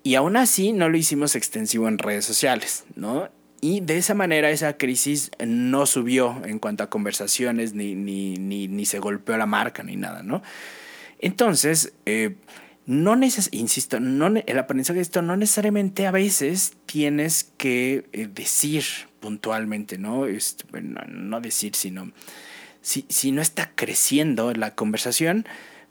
Y 0.02 0.16
aún 0.16 0.36
así 0.36 0.74
no 0.74 0.90
lo 0.90 0.98
hicimos 0.98 1.36
extensivo 1.36 1.88
en 1.88 2.00
redes 2.00 2.26
sociales, 2.26 2.86
¿no? 2.96 3.30
Y 3.62 3.82
de 3.82 3.98
esa 3.98 4.16
manera 4.16 4.50
esa 4.50 4.78
crisis 4.78 5.30
no 5.46 5.86
subió 5.86 6.42
en 6.44 6.58
cuanto 6.58 6.84
a 6.84 6.90
conversaciones, 6.90 7.76
ni, 7.76 7.94
ni, 7.94 8.38
ni, 8.38 8.68
ni 8.68 8.88
se 8.88 8.98
golpeó 8.98 9.38
la 9.38 9.46
marca, 9.46 9.84
ni 9.84 9.96
nada, 9.96 10.24
¿no? 10.24 10.42
Entonces, 11.20 11.94
eh, 12.08 12.36
no 12.88 13.18
neces 13.18 13.50
insisto, 13.52 14.00
no, 14.00 14.28
el 14.28 14.58
aprendizaje 14.58 14.98
de 14.98 15.04
esto 15.04 15.22
no 15.22 15.36
necesariamente 15.36 16.08
a 16.08 16.12
veces 16.12 16.74
tienes 16.86 17.52
que 17.58 18.08
eh, 18.14 18.28
decir 18.34 18.84
puntualmente, 19.20 19.98
¿no? 19.98 20.26
no, 21.10 21.42
decir, 21.42 21.76
sino 21.76 22.12
si, 22.82 23.06
si 23.10 23.34
no 23.34 23.42
está 23.42 23.72
creciendo 23.76 24.54
la 24.54 24.74
conversación, 24.74 25.46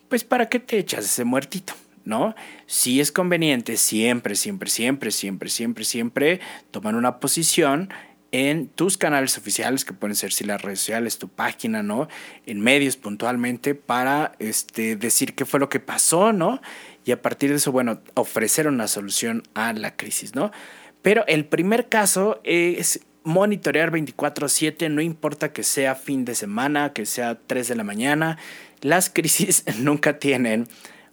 pues 0.08 0.24
¿para 0.24 0.48
qué 0.48 0.58
te 0.58 0.78
echas 0.78 1.04
ese 1.04 1.24
muertito? 1.24 1.74
¿no? 2.06 2.34
Si 2.66 3.00
es 3.00 3.12
conveniente 3.12 3.76
siempre, 3.76 4.34
siempre, 4.34 4.70
siempre, 4.70 5.10
siempre, 5.10 5.50
siempre, 5.50 5.84
siempre 5.84 6.40
tomar 6.70 6.94
una 6.94 7.20
posición 7.20 7.90
en 8.36 8.68
tus 8.68 8.98
canales 8.98 9.38
oficiales, 9.38 9.86
que 9.86 9.94
pueden 9.94 10.14
ser 10.14 10.30
si 10.30 10.44
las 10.44 10.60
redes 10.60 10.80
sociales, 10.80 11.16
tu 11.18 11.30
página, 11.30 11.82
¿no? 11.82 12.06
En 12.44 12.60
medios 12.60 12.98
puntualmente 12.98 13.74
para 13.74 14.32
este, 14.38 14.96
decir 14.96 15.34
qué 15.34 15.46
fue 15.46 15.58
lo 15.58 15.70
que 15.70 15.80
pasó, 15.80 16.34
¿no? 16.34 16.60
Y 17.06 17.12
a 17.12 17.22
partir 17.22 17.48
de 17.48 17.56
eso, 17.56 17.72
bueno, 17.72 18.02
ofrecer 18.12 18.68
una 18.68 18.88
solución 18.88 19.42
a 19.54 19.72
la 19.72 19.96
crisis, 19.96 20.34
¿no? 20.34 20.52
Pero 21.00 21.24
el 21.28 21.46
primer 21.46 21.88
caso 21.88 22.42
es 22.44 23.00
monitorear 23.24 23.90
24/7, 23.90 24.90
no 24.90 25.00
importa 25.00 25.54
que 25.54 25.62
sea 25.62 25.94
fin 25.94 26.26
de 26.26 26.34
semana, 26.34 26.92
que 26.92 27.06
sea 27.06 27.38
3 27.46 27.68
de 27.68 27.74
la 27.74 27.84
mañana, 27.84 28.36
las 28.82 29.08
crisis 29.08 29.64
nunca 29.78 30.18
tienen 30.18 30.68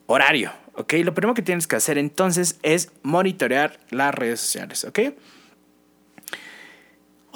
horario, 0.08 0.51
¿ok? 0.74 0.96
Lo 1.06 1.13
primero 1.13 1.36
que 1.36 1.42
tienes 1.42 1.68
que 1.68 1.77
hacer 1.77 1.98
entonces 1.98 2.60
es 2.63 2.92
monitorear 3.01 3.80
las 3.92 4.13
redes 4.13 4.42
sociales, 4.42 4.84
¿ok? 4.84 5.00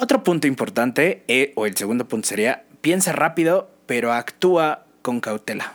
Otro 0.00 0.22
punto 0.22 0.46
importante, 0.46 1.24
eh, 1.26 1.52
o 1.56 1.66
el 1.66 1.76
segundo 1.76 2.06
punto 2.06 2.28
sería, 2.28 2.64
piensa 2.80 3.10
rápido, 3.10 3.68
pero 3.86 4.12
actúa 4.12 4.86
con 5.02 5.18
cautela. 5.18 5.74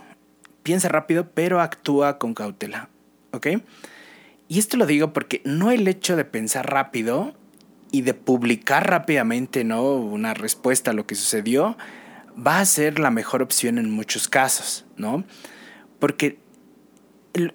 Piensa 0.63 0.87
rápido, 0.87 1.27
pero 1.33 1.59
actúa 1.59 2.19
con 2.19 2.33
cautela, 2.33 2.87
¿ok? 3.31 3.47
Y 4.47 4.59
esto 4.59 4.77
lo 4.77 4.85
digo 4.85 5.11
porque 5.11 5.41
no 5.43 5.71
el 5.71 5.85
hecho 5.89 6.15
de 6.15 6.23
pensar 6.23 6.71
rápido 6.71 7.35
y 7.91 8.03
de 8.03 8.13
publicar 8.13 8.89
rápidamente, 8.89 9.65
¿no? 9.65 9.83
Una 9.95 10.33
respuesta 10.33 10.91
a 10.91 10.93
lo 10.93 11.05
que 11.05 11.15
sucedió, 11.15 11.75
va 12.35 12.59
a 12.59 12.65
ser 12.65 12.99
la 12.99 13.11
mejor 13.11 13.41
opción 13.41 13.77
en 13.77 13.91
muchos 13.91 14.29
casos, 14.29 14.85
¿no? 14.95 15.25
Porque 15.99 16.39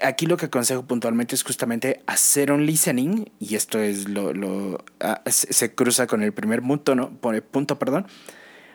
aquí 0.01 0.27
lo 0.27 0.37
que 0.37 0.47
aconsejo 0.47 0.85
puntualmente 0.85 1.35
es 1.35 1.43
justamente 1.43 2.03
hacer 2.07 2.51
un 2.53 2.67
listening, 2.67 3.27
y 3.39 3.55
esto 3.55 3.81
es 3.81 4.09
lo, 4.09 4.33
lo 4.33 4.85
ah, 5.01 5.23
se 5.27 5.75
cruza 5.75 6.07
con 6.07 6.23
el 6.23 6.33
primer 6.33 6.63
punto, 6.63 6.95
¿no? 6.95 7.11
punto, 7.11 7.79
perdón. 7.79 8.07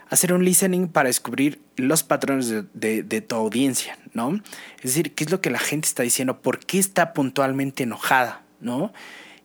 Hacer 0.09 0.33
un 0.33 0.45
listening 0.45 0.87
para 0.87 1.07
descubrir 1.07 1.59
los 1.75 2.03
patrones 2.03 2.53
de, 2.73 3.21
tu 3.27 3.35
audiencia, 3.35 3.97
¿no? 4.13 4.41
Es 4.77 4.95
decir, 4.95 5.13
qué 5.13 5.23
es 5.23 5.31
lo 5.31 5.41
que 5.41 5.49
la 5.49 5.59
gente 5.59 5.87
está 5.87 6.03
diciendo, 6.03 6.41
por 6.41 6.59
qué 6.59 6.77
está 6.77 7.13
puntualmente 7.13 7.83
enojada, 7.83 8.43
¿no? 8.59 8.93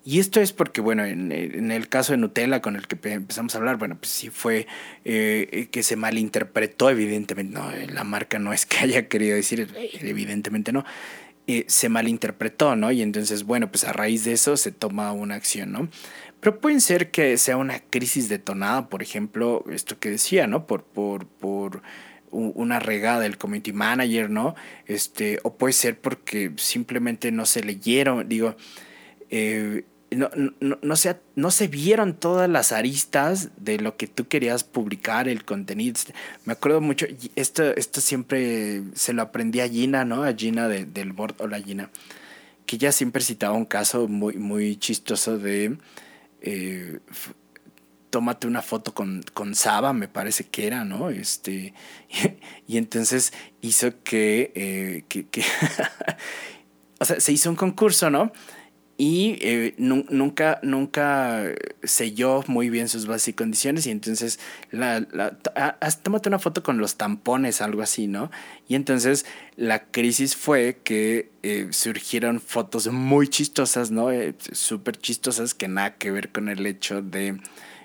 Y 0.04 0.20
esto 0.20 0.40
es 0.40 0.52
porque, 0.52 0.80
bueno, 0.80 1.04
en, 1.04 1.32
el 1.70 1.88
caso 1.88 2.12
de 2.12 2.18
Nutella 2.18 2.62
con 2.62 2.76
el 2.76 2.86
que 2.86 2.96
empezamos 3.12 3.54
a 3.54 3.58
hablar, 3.58 3.76
bueno, 3.76 3.96
pues 3.98 4.10
sí 4.10 4.30
fue 4.30 4.66
eh, 5.04 5.68
que 5.70 5.82
se 5.82 5.96
malinterpretó, 5.96 6.88
evidentemente. 6.88 7.52
No, 7.52 7.70
la 7.92 8.04
marca 8.04 8.38
no 8.38 8.52
es 8.52 8.64
que 8.64 8.78
haya 8.84 9.08
querido 9.08 9.36
decir, 9.36 9.68
evidentemente 10.00 10.72
no. 10.72 10.84
Eh, 11.50 11.64
se 11.66 11.88
malinterpretó, 11.88 12.76
¿no? 12.76 12.92
Y 12.92 13.00
entonces, 13.00 13.44
bueno, 13.44 13.70
pues 13.70 13.84
a 13.84 13.94
raíz 13.94 14.24
de 14.24 14.32
eso 14.32 14.58
se 14.58 14.70
toma 14.70 15.12
una 15.12 15.34
acción, 15.34 15.72
¿no? 15.72 15.88
Pero 16.40 16.60
puede 16.60 16.78
ser 16.80 17.10
que 17.10 17.38
sea 17.38 17.56
una 17.56 17.80
crisis 17.80 18.28
detonada, 18.28 18.90
por 18.90 19.02
ejemplo, 19.02 19.64
esto 19.70 19.98
que 19.98 20.10
decía, 20.10 20.46
¿no? 20.46 20.66
Por, 20.66 20.84
por, 20.84 21.26
por 21.26 21.82
una 22.30 22.80
regada 22.80 23.20
del 23.20 23.38
community 23.38 23.72
manager, 23.72 24.28
¿no? 24.28 24.56
Este, 24.84 25.40
o 25.42 25.56
puede 25.56 25.72
ser 25.72 25.98
porque 25.98 26.52
simplemente 26.56 27.32
no 27.32 27.46
se 27.46 27.64
leyeron, 27.64 28.28
digo, 28.28 28.54
eh, 29.30 29.86
no, 30.10 30.30
no, 30.60 30.78
no, 30.80 30.96
se, 30.96 31.16
no 31.34 31.50
se 31.50 31.68
vieron 31.68 32.14
todas 32.14 32.48
las 32.48 32.72
aristas 32.72 33.50
de 33.56 33.78
lo 33.78 33.96
que 33.96 34.06
tú 34.06 34.26
querías 34.26 34.64
publicar, 34.64 35.28
el 35.28 35.44
contenido. 35.44 36.00
Me 36.44 36.54
acuerdo 36.54 36.80
mucho, 36.80 37.06
esto, 37.36 37.62
esto 37.76 38.00
siempre 38.00 38.82
se 38.94 39.12
lo 39.12 39.22
aprendí 39.22 39.60
a 39.60 39.68
Gina, 39.68 40.04
¿no? 40.04 40.22
A 40.24 40.32
Gina 40.32 40.68
del 40.68 41.12
board, 41.12 41.36
la 41.50 41.60
Gina, 41.60 41.90
que 42.64 42.76
ella 42.76 42.92
siempre 42.92 43.22
citaba 43.22 43.54
un 43.54 43.66
caso 43.66 44.08
muy, 44.08 44.34
muy 44.34 44.76
chistoso 44.76 45.38
de... 45.38 45.76
Eh, 46.40 47.00
tómate 48.10 48.46
una 48.46 48.62
foto 48.62 48.94
con, 48.94 49.22
con 49.34 49.54
Saba, 49.54 49.92
me 49.92 50.08
parece 50.08 50.44
que 50.44 50.66
era, 50.66 50.84
¿no? 50.84 51.10
Este, 51.10 51.74
y, 52.66 52.78
entonces 52.78 53.34
hizo 53.60 54.02
que, 54.02 54.52
eh, 54.54 55.04
que, 55.08 55.26
que 55.26 55.42
o 57.00 57.04
sea, 57.04 57.20
se 57.20 57.32
hizo 57.32 57.50
un 57.50 57.56
concurso, 57.56 58.08
¿no? 58.08 58.32
Y 59.00 59.38
eh, 59.42 59.74
nunca, 59.78 60.58
nunca 60.64 61.44
selló 61.84 62.42
muy 62.48 62.68
bien 62.68 62.88
sus 62.88 63.06
bases 63.06 63.28
y 63.28 63.32
condiciones 63.32 63.86
y 63.86 63.92
entonces 63.92 64.40
la, 64.72 65.06
la, 65.12 65.38
tómate 66.02 66.28
una 66.28 66.40
foto 66.40 66.64
con 66.64 66.78
los 66.78 66.96
tampones, 66.96 67.62
algo 67.62 67.82
así, 67.82 68.08
¿no? 68.08 68.32
Y 68.66 68.74
entonces 68.74 69.24
la 69.54 69.84
crisis 69.84 70.34
fue 70.34 70.80
que 70.82 71.30
eh, 71.44 71.68
surgieron 71.70 72.40
fotos 72.40 72.88
muy 72.88 73.28
chistosas, 73.28 73.92
¿no? 73.92 74.10
Eh, 74.10 74.34
Súper 74.50 74.96
chistosas 74.96 75.54
que 75.54 75.68
nada 75.68 75.94
que 75.94 76.10
ver 76.10 76.32
con 76.32 76.48
el 76.48 76.66
hecho 76.66 77.00
de, 77.00 77.38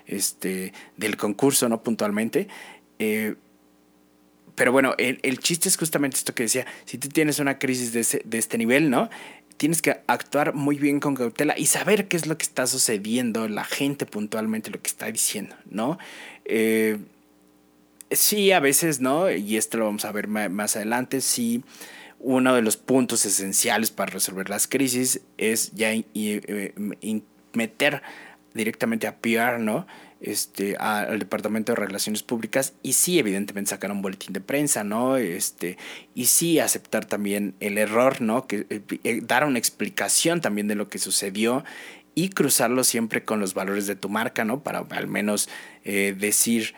este, 0.06 0.72
del 0.96 1.16
concurso, 1.16 1.68
¿no? 1.68 1.80
Puntualmente. 1.84 2.48
pero 4.56 4.72
bueno, 4.72 4.94
el, 4.98 5.20
el, 5.22 5.38
chiste 5.38 5.68
es 5.68 5.76
justamente 5.76 6.16
esto 6.16 6.34
que 6.34 6.44
decía, 6.44 6.66
si 6.86 6.98
tú 6.98 7.08
tienes 7.08 7.38
una 7.38 7.60
crisis 7.60 7.92
de, 7.92 8.22
de 8.24 8.38
este 8.38 8.58
nivel, 8.58 8.90
¿no? 8.90 9.08
Tienes 9.56 9.82
que 9.82 10.00
actuar 10.06 10.54
muy 10.54 10.76
bien 10.76 11.00
con 11.00 11.14
cautela 11.14 11.58
y 11.58 11.66
saber 11.66 12.08
qué 12.08 12.16
es 12.16 12.26
lo 12.26 12.36
que 12.36 12.44
está 12.44 12.66
sucediendo, 12.66 13.48
la 13.48 13.64
gente 13.64 14.06
puntualmente 14.06 14.70
lo 14.70 14.80
que 14.80 14.88
está 14.88 15.06
diciendo, 15.10 15.56
¿no? 15.70 15.98
Eh, 16.44 16.98
sí, 18.10 18.52
a 18.52 18.60
veces, 18.60 19.00
¿no? 19.00 19.30
Y 19.30 19.56
esto 19.56 19.78
lo 19.78 19.86
vamos 19.86 20.04
a 20.04 20.12
ver 20.12 20.28
más 20.28 20.76
adelante, 20.76 21.20
sí, 21.20 21.62
uno 22.18 22.54
de 22.54 22.62
los 22.62 22.76
puntos 22.76 23.26
esenciales 23.26 23.90
para 23.90 24.10
resolver 24.12 24.48
las 24.48 24.66
crisis 24.66 25.20
es 25.36 25.72
ya 25.72 25.92
eh, 25.92 26.74
meter 27.52 28.02
directamente 28.54 29.06
a 29.06 29.18
PR, 29.18 29.58
¿no? 29.58 29.86
este, 30.24 30.76
al 30.78 31.18
Departamento 31.18 31.72
de 31.72 31.76
Relaciones 31.76 32.22
Públicas 32.22 32.72
y 32.82 32.94
sí, 32.94 33.18
evidentemente, 33.18 33.70
sacar 33.70 33.92
un 33.92 34.00
boletín 34.00 34.32
de 34.32 34.40
prensa, 34.40 34.82
¿no? 34.82 35.16
Este, 35.16 35.76
y 36.14 36.26
sí 36.26 36.58
aceptar 36.58 37.04
también 37.04 37.54
el 37.60 37.76
error, 37.76 38.22
¿no? 38.22 38.46
Que, 38.46 38.66
eh, 38.70 38.80
eh, 39.04 39.20
dar 39.22 39.44
una 39.44 39.58
explicación 39.58 40.40
también 40.40 40.66
de 40.66 40.76
lo 40.76 40.88
que 40.88 40.98
sucedió 40.98 41.62
y 42.14 42.30
cruzarlo 42.30 42.84
siempre 42.84 43.24
con 43.24 43.38
los 43.38 43.52
valores 43.52 43.86
de 43.86 43.96
tu 43.96 44.08
marca, 44.08 44.44
¿no? 44.44 44.62
Para 44.62 44.78
al 44.78 45.08
menos 45.08 45.50
eh, 45.84 46.14
decir 46.18 46.74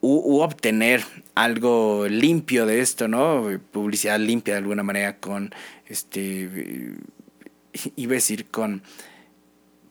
u, 0.00 0.40
obtener 0.40 1.02
algo 1.34 2.06
limpio 2.08 2.64
de 2.64 2.80
esto, 2.80 3.08
¿no? 3.08 3.48
Publicidad 3.72 4.20
limpia 4.20 4.54
de 4.54 4.58
alguna 4.58 4.84
manera 4.84 5.16
con, 5.18 5.52
este, 5.86 6.92
iba 7.96 8.12
a 8.12 8.14
decir 8.14 8.46
con, 8.46 8.82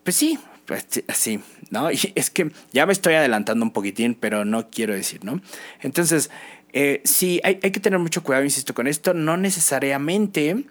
pues 0.04 0.16
sí, 0.16 0.38
pues 0.66 0.86
así, 1.08 1.40
¿no? 1.70 1.90
Y 1.92 2.12
es 2.14 2.30
que 2.30 2.50
ya 2.72 2.86
me 2.86 2.92
estoy 2.92 3.14
adelantando 3.14 3.64
un 3.64 3.72
poquitín, 3.72 4.14
pero 4.14 4.44
no 4.44 4.70
quiero 4.70 4.94
decir, 4.94 5.24
¿no? 5.24 5.40
Entonces, 5.80 6.30
eh, 6.72 7.00
sí, 7.04 7.40
hay, 7.44 7.60
hay, 7.62 7.70
que 7.70 7.80
tener 7.80 7.98
mucho 7.98 8.22
cuidado, 8.22 8.44
insisto, 8.44 8.74
con 8.74 8.86
esto. 8.86 9.14
No 9.14 9.36
necesariamente 9.36 10.64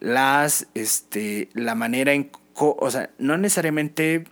las, 0.00 0.66
este, 0.74 1.48
la 1.54 1.74
manera 1.74 2.12
en, 2.12 2.30
o 2.54 2.90
sea, 2.90 3.10
no 3.18 3.36
necesariamente 3.36 4.24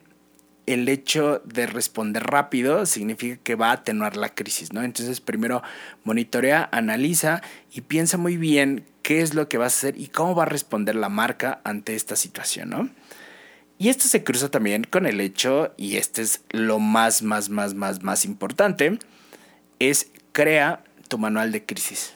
el 0.67 0.88
hecho 0.88 1.43
de 1.45 1.67
responder 1.67 2.23
rápido 2.25 2.87
significa 2.87 3.37
que 3.43 3.55
va 3.55 3.71
a 3.71 3.73
atenuar 3.73 4.17
la 4.17 4.35
crisis, 4.35 4.73
¿no? 4.73 4.83
Entonces, 4.83 5.21
primero 5.21 5.62
monitorea, 6.05 6.69
analiza 6.73 7.43
y 7.73 7.83
piensa 7.83 8.19
muy 8.19 8.37
bien 8.37 8.85
qué 9.02 9.23
es 9.23 9.35
lo 9.35 9.49
que 9.49 9.59
vas 9.59 9.75
a 9.75 9.76
hacer 9.79 10.00
y 10.00 10.09
cómo 10.09 10.35
va 10.35 10.45
a 10.45 10.47
responder 10.47 10.95
la 10.95 11.09
marca 11.09 11.61
ante 11.64 11.97
esta 11.97 12.14
situación, 12.14 12.71
¿no? 12.71 12.90
Y 13.81 13.89
esto 13.89 14.09
se 14.09 14.23
cruza 14.23 14.51
también 14.51 14.85
con 14.85 15.07
el 15.07 15.23
hecho, 15.23 15.73
y 15.79 15.97
este 15.97 16.21
es 16.21 16.43
lo 16.51 16.79
más, 16.79 17.23
más, 17.23 17.49
más, 17.49 17.73
más, 17.73 18.03
más 18.03 18.27
importante, 18.27 18.99
es 19.79 20.11
crea 20.33 20.85
tu 21.09 21.17
manual 21.17 21.51
de 21.51 21.65
crisis. 21.65 22.13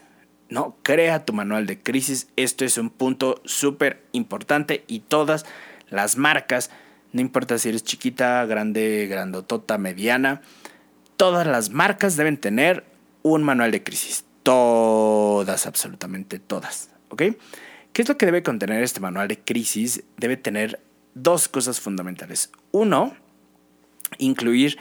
¿no? 0.50 0.76
Crea 0.82 1.24
tu 1.24 1.32
manual 1.32 1.64
de 1.66 1.80
crisis. 1.80 2.28
Esto 2.36 2.66
es 2.66 2.76
un 2.76 2.90
punto 2.90 3.40
súper 3.46 4.04
importante 4.12 4.84
y 4.88 5.00
todas 5.00 5.46
las 5.88 6.18
marcas, 6.18 6.70
no 7.12 7.22
importa 7.22 7.58
si 7.58 7.70
eres 7.70 7.82
chiquita, 7.82 8.44
grande, 8.44 9.06
grandotota, 9.08 9.78
mediana, 9.78 10.42
todas 11.16 11.46
las 11.46 11.70
marcas 11.70 12.16
deben 12.16 12.36
tener 12.36 12.84
un 13.22 13.42
manual 13.42 13.70
de 13.70 13.82
crisis. 13.82 14.26
Todas, 14.42 15.66
absolutamente 15.66 16.38
todas. 16.38 16.90
¿Ok? 17.08 17.22
¿Qué 17.94 18.02
es 18.02 18.08
lo 18.10 18.18
que 18.18 18.26
debe 18.26 18.42
contener 18.42 18.82
este 18.82 19.00
manual 19.00 19.28
de 19.28 19.38
crisis? 19.38 20.04
Debe 20.18 20.36
tener 20.36 20.78
dos 21.14 21.48
cosas 21.48 21.80
fundamentales. 21.80 22.50
Uno, 22.72 23.14
incluir 24.18 24.78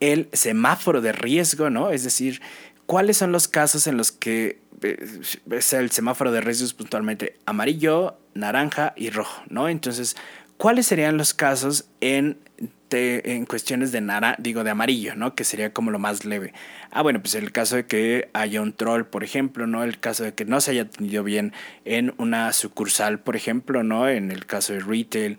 el 0.00 0.28
semáforo 0.32 1.00
de 1.00 1.12
riesgo, 1.12 1.70
¿no? 1.70 1.90
Es 1.90 2.04
decir, 2.04 2.40
cuáles 2.86 3.16
son 3.16 3.32
los 3.32 3.48
casos 3.48 3.86
en 3.86 3.96
los 3.96 4.12
que 4.12 4.60
eh, 4.82 5.20
es 5.50 5.72
el 5.72 5.90
semáforo 5.90 6.32
de 6.32 6.40
riesgos 6.40 6.74
puntualmente 6.74 7.38
amarillo, 7.46 8.18
naranja 8.34 8.92
y 8.96 9.10
rojo, 9.10 9.42
¿no? 9.48 9.68
Entonces, 9.68 10.16
¿cuáles 10.56 10.86
serían 10.86 11.16
los 11.16 11.34
casos 11.34 11.86
en, 12.00 12.38
en 12.90 13.46
cuestiones 13.46 13.92
de 13.92 14.00
nara, 14.00 14.36
digo 14.38 14.62
de 14.62 14.70
amarillo, 14.70 15.16
¿no? 15.16 15.34
Que 15.34 15.44
sería 15.44 15.72
como 15.72 15.90
lo 15.90 15.98
más 15.98 16.24
leve. 16.24 16.52
Ah, 16.90 17.02
bueno, 17.02 17.20
pues 17.20 17.34
el 17.34 17.50
caso 17.50 17.76
de 17.76 17.86
que 17.86 18.28
haya 18.34 18.60
un 18.60 18.72
troll, 18.72 19.04
por 19.04 19.24
ejemplo, 19.24 19.66
¿no? 19.66 19.82
El 19.82 19.98
caso 19.98 20.22
de 20.22 20.34
que 20.34 20.44
no 20.44 20.60
se 20.60 20.72
haya 20.72 20.82
atendido 20.82 21.24
bien 21.24 21.52
en 21.84 22.14
una 22.18 22.52
sucursal, 22.52 23.20
por 23.20 23.36
ejemplo, 23.36 23.82
¿no? 23.82 24.08
En 24.08 24.30
el 24.30 24.46
caso 24.46 24.74
de 24.74 24.80
retail. 24.80 25.38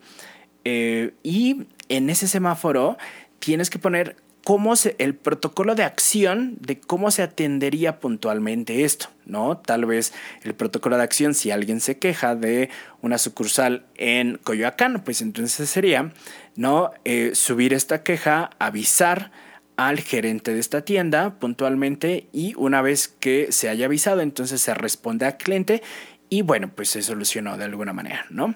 Eh, 0.66 1.14
y 1.24 1.68
en 1.90 2.10
ese 2.10 2.28
semáforo 2.28 2.98
tienes 3.40 3.70
que 3.70 3.80
poner 3.80 4.18
cómo 4.46 4.76
se, 4.76 4.96
el 5.00 5.16
protocolo 5.16 5.74
de 5.74 5.84
acción 5.84 6.58
de 6.60 6.80
cómo 6.80 7.10
se 7.10 7.24
atendería 7.24 8.00
puntualmente 8.00 8.84
esto, 8.84 9.08
¿no? 9.26 9.58
Tal 9.58 9.86
vez 9.86 10.14
el 10.44 10.54
protocolo 10.54 10.98
de 10.98 11.04
acción, 11.04 11.34
si 11.34 11.50
alguien 11.50 11.82
se 11.82 11.98
queja 11.98 12.36
de 12.36 12.70
una 13.02 13.18
sucursal 13.18 13.88
en 13.96 14.38
Coyoacán, 14.44 15.02
pues 15.04 15.22
entonces 15.22 15.68
sería, 15.68 16.14
¿no? 16.56 16.92
Eh, 17.06 17.32
subir 17.34 17.74
esta 17.74 18.04
queja, 18.04 18.52
avisar 18.60 19.32
al 19.78 20.00
gerente 20.00 20.54
de 20.54 20.60
esta 20.60 20.82
tienda 20.82 21.40
puntualmente 21.40 22.28
y 22.32 22.54
una 22.56 22.84
vez 22.84 23.08
que 23.08 23.52
se 23.52 23.68
haya 23.68 23.86
avisado, 23.86 24.22
entonces 24.22 24.62
se 24.62 24.76
responde 24.76 25.26
al 25.26 25.38
cliente 25.38 25.82
y 26.30 26.44
bueno, 26.44 26.72
pues 26.74 26.90
se 26.90 27.02
solucionó 27.02 27.58
de 27.58 27.66
alguna 27.66 27.94
manera, 27.94 28.28
¿no? 28.30 28.56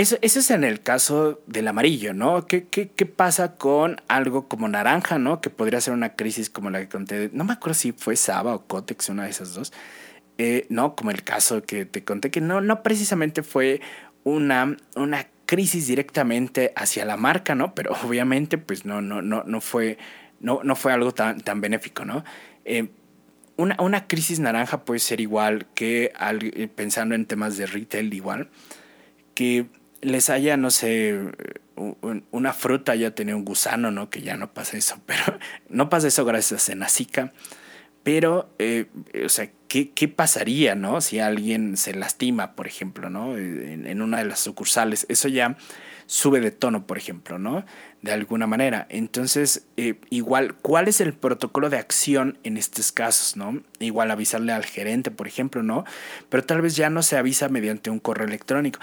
Eso, 0.00 0.16
es 0.22 0.50
en 0.50 0.64
el 0.64 0.80
caso 0.80 1.42
del 1.46 1.68
amarillo, 1.68 2.14
¿no? 2.14 2.46
¿Qué, 2.46 2.64
¿Qué, 2.64 2.88
qué, 2.88 3.04
pasa 3.04 3.56
con 3.56 4.00
algo 4.08 4.48
como 4.48 4.66
naranja, 4.66 5.18
¿no? 5.18 5.42
Que 5.42 5.50
podría 5.50 5.78
ser 5.82 5.92
una 5.92 6.16
crisis 6.16 6.48
como 6.48 6.70
la 6.70 6.80
que 6.80 6.88
conté. 6.88 7.28
No 7.34 7.44
me 7.44 7.52
acuerdo 7.52 7.74
si 7.74 7.92
fue 7.92 8.16
Saba 8.16 8.54
o 8.54 8.66
Cotex, 8.66 9.10
una 9.10 9.24
de 9.24 9.30
esas 9.30 9.52
dos. 9.52 9.74
Eh, 10.38 10.64
no, 10.70 10.96
como 10.96 11.10
el 11.10 11.22
caso 11.22 11.62
que 11.64 11.84
te 11.84 12.02
conté, 12.02 12.30
que 12.30 12.40
no, 12.40 12.62
no 12.62 12.82
precisamente 12.82 13.42
fue 13.42 13.82
una, 14.24 14.74
una 14.96 15.26
crisis 15.44 15.88
directamente 15.88 16.72
hacia 16.76 17.04
la 17.04 17.18
marca, 17.18 17.54
¿no? 17.54 17.74
Pero 17.74 17.92
obviamente, 18.02 18.56
pues 18.56 18.86
no, 18.86 19.02
no, 19.02 19.20
no, 19.20 19.44
no 19.44 19.60
fue, 19.60 19.98
no, 20.40 20.60
no 20.64 20.76
fue 20.76 20.94
algo 20.94 21.12
tan, 21.12 21.42
tan 21.42 21.60
benéfico, 21.60 22.06
¿no? 22.06 22.24
Eh, 22.64 22.88
una, 23.58 23.76
una, 23.78 24.06
crisis 24.06 24.40
naranja 24.40 24.86
puede 24.86 25.00
ser 25.00 25.20
igual 25.20 25.66
que 25.74 26.10
pensando 26.74 27.14
en 27.14 27.26
temas 27.26 27.58
de 27.58 27.66
retail, 27.66 28.14
igual, 28.14 28.48
que 29.34 29.66
les 30.02 30.30
haya, 30.30 30.56
no 30.56 30.70
sé, 30.70 31.18
una 32.30 32.52
fruta 32.52 32.94
ya 32.94 33.14
tenía 33.14 33.36
un 33.36 33.44
gusano, 33.44 33.90
¿no? 33.90 34.10
Que 34.10 34.22
ya 34.22 34.36
no 34.36 34.52
pasa 34.52 34.76
eso, 34.76 35.00
pero 35.06 35.38
no 35.68 35.88
pasa 35.88 36.08
eso 36.08 36.24
gracias 36.24 36.62
a 36.62 36.66
Senacica. 36.66 37.32
Pero, 38.02 38.50
eh, 38.58 38.86
o 39.24 39.28
sea, 39.28 39.50
¿qué, 39.68 39.90
¿qué, 39.90 40.08
pasaría, 40.08 40.74
no? 40.74 41.02
Si 41.02 41.18
alguien 41.18 41.76
se 41.76 41.94
lastima, 41.94 42.56
por 42.56 42.66
ejemplo, 42.66 43.10
¿no? 43.10 43.36
En, 43.36 44.00
una 44.00 44.18
de 44.18 44.24
las 44.24 44.40
sucursales. 44.40 45.04
Eso 45.10 45.28
ya 45.28 45.58
sube 46.06 46.40
de 46.40 46.50
tono, 46.50 46.86
por 46.86 46.96
ejemplo, 46.96 47.38
¿no? 47.38 47.66
De 48.00 48.12
alguna 48.12 48.46
manera. 48.46 48.86
Entonces, 48.88 49.66
eh, 49.76 50.00
igual, 50.08 50.54
¿cuál 50.54 50.88
es 50.88 51.02
el 51.02 51.12
protocolo 51.12 51.68
de 51.68 51.76
acción 51.76 52.38
en 52.42 52.56
estos 52.56 52.90
casos, 52.90 53.36
¿no? 53.36 53.62
Igual 53.80 54.10
avisarle 54.10 54.52
al 54.52 54.64
gerente, 54.64 55.10
por 55.10 55.26
ejemplo, 55.28 55.62
¿no? 55.62 55.84
Pero 56.30 56.42
tal 56.42 56.62
vez 56.62 56.76
ya 56.76 56.88
no 56.88 57.02
se 57.02 57.18
avisa 57.18 57.50
mediante 57.50 57.90
un 57.90 58.00
correo 58.00 58.26
electrónico 58.26 58.80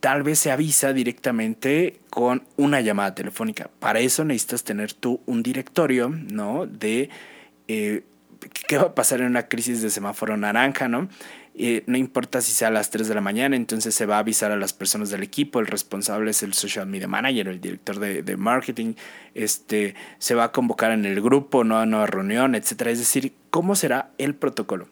tal 0.00 0.22
vez 0.22 0.38
se 0.38 0.50
avisa 0.50 0.92
directamente 0.92 2.00
con 2.10 2.42
una 2.56 2.80
llamada 2.80 3.14
telefónica. 3.14 3.70
Para 3.78 4.00
eso 4.00 4.24
necesitas 4.24 4.64
tener 4.64 4.92
tú 4.94 5.20
un 5.26 5.42
directorio, 5.42 6.08
¿no? 6.08 6.66
De 6.66 7.10
eh, 7.68 8.02
qué 8.66 8.78
va 8.78 8.84
a 8.84 8.94
pasar 8.94 9.20
en 9.20 9.26
una 9.26 9.48
crisis 9.48 9.82
de 9.82 9.90
semáforo 9.90 10.36
naranja, 10.36 10.88
¿no? 10.88 11.08
Eh, 11.54 11.82
no 11.86 11.98
importa 11.98 12.40
si 12.40 12.52
sea 12.52 12.68
a 12.68 12.70
las 12.70 12.90
3 12.90 13.08
de 13.08 13.14
la 13.14 13.20
mañana, 13.20 13.56
entonces 13.56 13.94
se 13.94 14.06
va 14.06 14.16
a 14.16 14.20
avisar 14.20 14.50
a 14.52 14.56
las 14.56 14.72
personas 14.72 15.10
del 15.10 15.22
equipo, 15.22 15.60
el 15.60 15.66
responsable 15.66 16.30
es 16.30 16.42
el 16.42 16.54
social 16.54 16.86
media 16.86 17.08
manager, 17.08 17.48
el 17.48 17.60
director 17.60 17.98
de, 17.98 18.36
marketing, 18.36 18.94
este, 19.34 19.94
se 20.18 20.34
va 20.34 20.44
a 20.44 20.52
convocar 20.52 20.92
en 20.92 21.04
el 21.04 21.20
grupo, 21.20 21.64
¿no? 21.64 21.78
a 21.78 21.82
una 21.82 22.06
reunión, 22.06 22.54
etc. 22.54 22.86
Es 22.86 23.00
decir, 23.00 23.34
¿cómo 23.50 23.74
será 23.74 24.10
el 24.16 24.34
protocolo? 24.34 24.88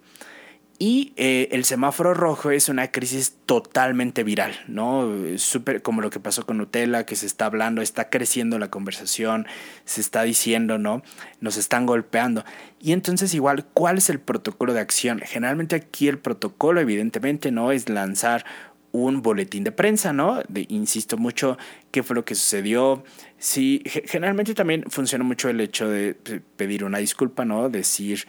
Y 0.80 1.12
eh, 1.16 1.48
el 1.50 1.64
semáforo 1.64 2.14
rojo 2.14 2.52
es 2.52 2.68
una 2.68 2.92
crisis 2.92 3.34
totalmente 3.46 4.22
viral, 4.22 4.54
¿no? 4.68 5.10
Súper 5.36 5.82
como 5.82 6.02
lo 6.02 6.10
que 6.10 6.20
pasó 6.20 6.46
con 6.46 6.58
Nutella, 6.58 7.04
que 7.04 7.16
se 7.16 7.26
está 7.26 7.46
hablando, 7.46 7.82
está 7.82 8.10
creciendo 8.10 8.60
la 8.60 8.70
conversación, 8.70 9.48
se 9.84 10.00
está 10.00 10.22
diciendo, 10.22 10.78
¿no? 10.78 11.02
Nos 11.40 11.56
están 11.56 11.84
golpeando. 11.84 12.44
Y 12.78 12.92
entonces 12.92 13.34
igual, 13.34 13.66
¿cuál 13.74 13.98
es 13.98 14.08
el 14.08 14.20
protocolo 14.20 14.72
de 14.72 14.78
acción? 14.78 15.18
Generalmente 15.18 15.74
aquí 15.74 16.06
el 16.06 16.18
protocolo, 16.18 16.80
evidentemente, 16.80 17.50
no 17.50 17.72
es 17.72 17.88
lanzar 17.88 18.44
un 18.92 19.20
boletín 19.20 19.64
de 19.64 19.72
prensa, 19.72 20.12
¿no? 20.12 20.40
Insisto 20.68 21.16
mucho 21.16 21.58
qué 21.90 22.04
fue 22.04 22.14
lo 22.14 22.24
que 22.24 22.36
sucedió. 22.36 23.02
Sí, 23.36 23.82
generalmente 23.84 24.54
también 24.54 24.84
funciona 24.88 25.24
mucho 25.24 25.48
el 25.48 25.60
hecho 25.60 25.88
de 25.88 26.14
pedir 26.56 26.84
una 26.84 26.98
disculpa, 26.98 27.44
¿no? 27.44 27.68
Decir 27.68 28.28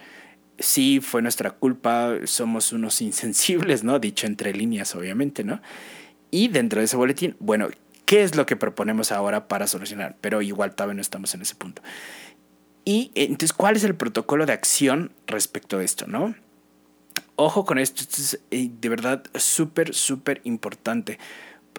sí 0.60 1.00
fue 1.00 1.22
nuestra 1.22 1.50
culpa, 1.50 2.14
somos 2.24 2.72
unos 2.72 3.00
insensibles, 3.00 3.82
¿no? 3.82 3.98
Dicho 3.98 4.26
entre 4.26 4.52
líneas, 4.52 4.94
obviamente, 4.94 5.42
¿no? 5.42 5.60
Y 6.30 6.48
dentro 6.48 6.80
de 6.80 6.84
ese 6.84 6.96
boletín, 6.96 7.34
bueno, 7.40 7.68
¿qué 8.04 8.22
es 8.22 8.36
lo 8.36 8.46
que 8.46 8.56
proponemos 8.56 9.10
ahora 9.10 9.48
para 9.48 9.66
solucionar? 9.66 10.16
Pero 10.20 10.42
igual 10.42 10.74
todavía 10.74 10.94
no 10.94 11.00
estamos 11.00 11.34
en 11.34 11.42
ese 11.42 11.56
punto. 11.56 11.82
Y 12.84 13.10
entonces, 13.14 13.52
¿cuál 13.52 13.76
es 13.76 13.84
el 13.84 13.94
protocolo 13.94 14.46
de 14.46 14.52
acción 14.52 15.12
respecto 15.26 15.78
a 15.78 15.82
esto, 15.82 16.06
no? 16.06 16.34
Ojo 17.36 17.64
con 17.64 17.78
esto, 17.78 18.02
esto 18.02 18.16
es 18.20 18.40
eh, 18.50 18.70
de 18.70 18.88
verdad 18.88 19.24
súper, 19.34 19.94
súper 19.94 20.42
importante 20.44 21.18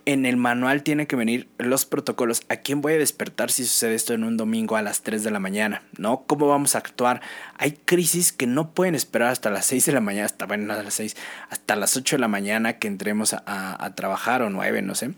en 0.05 0.25
el 0.25 0.37
manual 0.37 0.83
tiene 0.83 1.07
que 1.07 1.15
venir 1.15 1.49
los 1.57 1.85
protocolos. 1.85 2.41
¿A 2.49 2.57
quién 2.57 2.81
voy 2.81 2.93
a 2.93 2.97
despertar 2.97 3.51
si 3.51 3.65
sucede 3.65 3.95
esto 3.95 4.13
en 4.13 4.23
un 4.23 4.37
domingo 4.37 4.75
a 4.75 4.81
las 4.81 5.01
3 5.01 5.23
de 5.23 5.31
la 5.31 5.39
mañana? 5.39 5.83
¿No? 5.97 6.23
¿Cómo 6.27 6.47
vamos 6.47 6.75
a 6.75 6.79
actuar? 6.79 7.21
Hay 7.57 7.73
crisis 7.73 8.31
que 8.31 8.47
no 8.47 8.71
pueden 8.71 8.95
esperar 8.95 9.29
hasta 9.29 9.49
las 9.49 9.65
6 9.65 9.85
de 9.85 9.91
la 9.93 10.01
mañana, 10.01 10.25
hasta, 10.25 10.45
bueno, 10.45 10.73
a 10.73 10.83
las 10.83 10.93
6, 10.95 11.15
hasta 11.49 11.75
las 11.75 11.95
8 11.95 12.17
de 12.17 12.19
la 12.19 12.27
mañana 12.27 12.79
que 12.79 12.87
entremos 12.87 13.33
a, 13.33 13.43
a, 13.45 13.95
trabajar 13.95 14.41
o 14.41 14.49
9, 14.49 14.81
no 14.81 14.95
sé. 14.95 15.13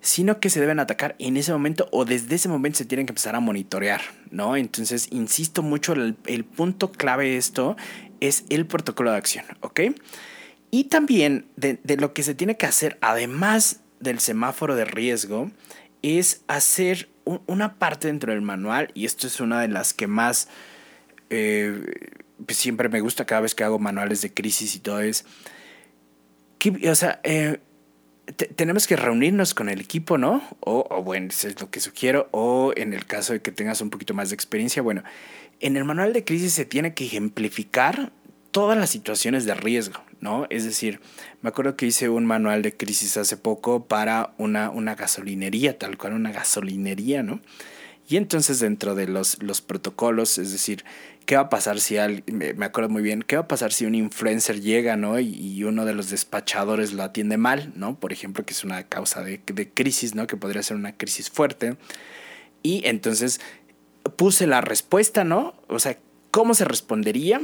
Sino 0.00 0.38
que 0.38 0.50
se 0.50 0.60
deben 0.60 0.78
atacar 0.78 1.16
en 1.18 1.36
ese 1.36 1.52
momento 1.52 1.88
o 1.90 2.04
desde 2.04 2.36
ese 2.36 2.48
momento 2.48 2.78
se 2.78 2.84
tienen 2.84 3.06
que 3.06 3.12
empezar 3.12 3.34
a 3.34 3.40
monitorear, 3.40 4.00
¿no? 4.30 4.56
Entonces, 4.56 5.08
insisto 5.10 5.62
mucho, 5.62 5.92
el, 5.94 6.16
el 6.26 6.44
punto 6.44 6.92
clave 6.92 7.24
de 7.24 7.36
esto 7.36 7.76
es 8.20 8.44
el 8.48 8.66
protocolo 8.66 9.10
de 9.10 9.16
acción, 9.16 9.44
¿ok? 9.60 9.80
Y 10.70 10.84
también 10.84 11.46
de, 11.56 11.80
de 11.82 11.96
lo 11.96 12.12
que 12.12 12.22
se 12.22 12.34
tiene 12.34 12.56
que 12.56 12.66
hacer, 12.66 12.98
además 13.00 13.80
del 14.00 14.20
semáforo 14.20 14.76
de 14.76 14.84
riesgo 14.84 15.50
es 16.02 16.42
hacer 16.46 17.08
una 17.46 17.74
parte 17.74 18.06
dentro 18.08 18.32
del 18.32 18.42
manual, 18.42 18.90
y 18.94 19.04
esto 19.04 19.26
es 19.26 19.40
una 19.40 19.60
de 19.60 19.68
las 19.68 19.92
que 19.92 20.06
más 20.06 20.48
eh, 21.30 21.82
pues 22.44 22.58
siempre 22.58 22.88
me 22.88 23.00
gusta 23.00 23.26
cada 23.26 23.42
vez 23.42 23.54
que 23.54 23.64
hago 23.64 23.78
manuales 23.78 24.22
de 24.22 24.32
crisis 24.32 24.74
y 24.76 24.80
todo 24.80 25.00
es, 25.00 25.24
que, 26.58 26.88
o 26.90 26.94
sea, 26.94 27.20
eh, 27.24 27.60
tenemos 28.56 28.86
que 28.86 28.96
reunirnos 28.96 29.54
con 29.54 29.68
el 29.68 29.80
equipo, 29.80 30.18
¿no? 30.18 30.42
O, 30.60 30.86
o, 30.90 31.02
bueno, 31.02 31.28
eso 31.28 31.48
es 31.48 31.60
lo 31.60 31.70
que 31.70 31.80
sugiero, 31.80 32.28
o 32.30 32.72
en 32.76 32.92
el 32.92 33.06
caso 33.06 33.32
de 33.32 33.40
que 33.40 33.52
tengas 33.52 33.80
un 33.80 33.90
poquito 33.90 34.14
más 34.14 34.30
de 34.30 34.34
experiencia, 34.34 34.82
bueno, 34.82 35.02
en 35.60 35.76
el 35.76 35.84
manual 35.84 36.12
de 36.12 36.24
crisis 36.24 36.52
se 36.52 36.64
tiene 36.64 36.94
que 36.94 37.04
ejemplificar 37.04 38.12
todas 38.50 38.78
las 38.78 38.90
situaciones 38.90 39.44
de 39.44 39.54
riesgo, 39.54 40.02
¿no? 40.20 40.46
Es 40.50 40.64
decir, 40.64 41.00
me 41.42 41.48
acuerdo 41.48 41.76
que 41.76 41.86
hice 41.86 42.08
un 42.08 42.26
manual 42.26 42.62
de 42.62 42.76
crisis 42.76 43.16
hace 43.16 43.36
poco 43.36 43.86
para 43.86 44.34
una, 44.38 44.70
una 44.70 44.94
gasolinería, 44.94 45.78
tal 45.78 45.96
cual 45.98 46.14
una 46.14 46.32
gasolinería, 46.32 47.22
¿no? 47.22 47.40
Y 48.08 48.16
entonces 48.16 48.58
dentro 48.58 48.94
de 48.94 49.06
los, 49.06 49.42
los 49.42 49.60
protocolos, 49.60 50.38
es 50.38 50.50
decir, 50.50 50.84
¿qué 51.26 51.36
va 51.36 51.42
a 51.42 51.50
pasar 51.50 51.78
si 51.78 51.96
me 52.26 52.64
acuerdo 52.64 52.88
muy 52.88 53.02
bien, 53.02 53.22
qué 53.22 53.36
va 53.36 53.42
a 53.42 53.48
pasar 53.48 53.70
si 53.70 53.84
un 53.84 53.94
influencer 53.94 54.62
llega, 54.62 54.96
¿no? 54.96 55.20
Y, 55.20 55.62
uno 55.62 55.84
de 55.84 55.92
los 55.92 56.08
despachadores 56.08 56.94
lo 56.94 57.02
atiende 57.02 57.36
mal, 57.36 57.70
¿no? 57.76 58.00
Por 58.00 58.14
ejemplo, 58.14 58.46
que 58.46 58.54
es 58.54 58.64
una 58.64 58.84
causa 58.84 59.22
de, 59.22 59.42
de 59.44 59.68
crisis, 59.68 60.14
¿no? 60.14 60.26
Que 60.26 60.38
podría 60.38 60.62
ser 60.62 60.78
una 60.78 60.96
crisis 60.96 61.28
fuerte. 61.28 61.76
Y 62.62 62.80
entonces 62.86 63.40
puse 64.16 64.46
la 64.46 64.62
respuesta, 64.62 65.24
¿no? 65.24 65.54
O 65.66 65.78
sea, 65.78 65.98
¿cómo 66.30 66.54
se 66.54 66.64
respondería? 66.64 67.42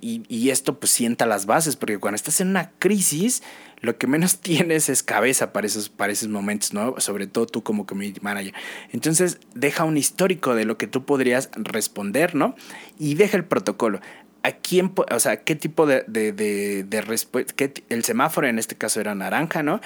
Y, 0.00 0.50
esto 0.50 0.78
pues 0.78 0.90
sienta 0.92 1.26
las 1.26 1.46
bases, 1.46 1.76
porque 1.76 1.98
cuando 1.98 2.16
estás 2.16 2.40
en 2.40 2.48
una 2.48 2.70
crisis, 2.78 3.42
lo 3.80 3.96
que 3.98 4.06
menos 4.06 4.38
tienes 4.40 4.88
es 4.88 5.02
cabeza 5.02 5.52
para 5.52 5.66
esos, 5.66 5.88
para 5.88 6.12
esos 6.12 6.28
momentos, 6.28 6.72
¿no? 6.72 6.94
Sobre 6.98 7.26
todo 7.26 7.46
tú 7.46 7.62
como 7.62 7.86
community 7.86 8.20
manager. 8.20 8.54
Entonces, 8.92 9.38
deja 9.54 9.84
un 9.84 9.96
histórico 9.96 10.54
de 10.54 10.64
lo 10.64 10.78
que 10.78 10.86
tú 10.86 11.04
podrías 11.04 11.50
responder, 11.54 12.34
¿no? 12.34 12.54
Y 12.98 13.14
deja 13.14 13.36
el 13.36 13.44
protocolo. 13.44 14.00
¿A 14.42 14.52
quién, 14.52 14.92
o 15.10 15.20
sea, 15.20 15.42
qué 15.42 15.54
tipo 15.54 15.84
de, 15.86 16.04
de, 16.06 16.32
de, 16.32 17.00
respuesta? 17.02 17.54
El 17.90 18.04
semáforo 18.04 18.46
en 18.46 18.58
este 18.58 18.74
caso 18.74 19.00
era 19.00 19.14
naranja, 19.14 19.62
¿no? 19.62 19.80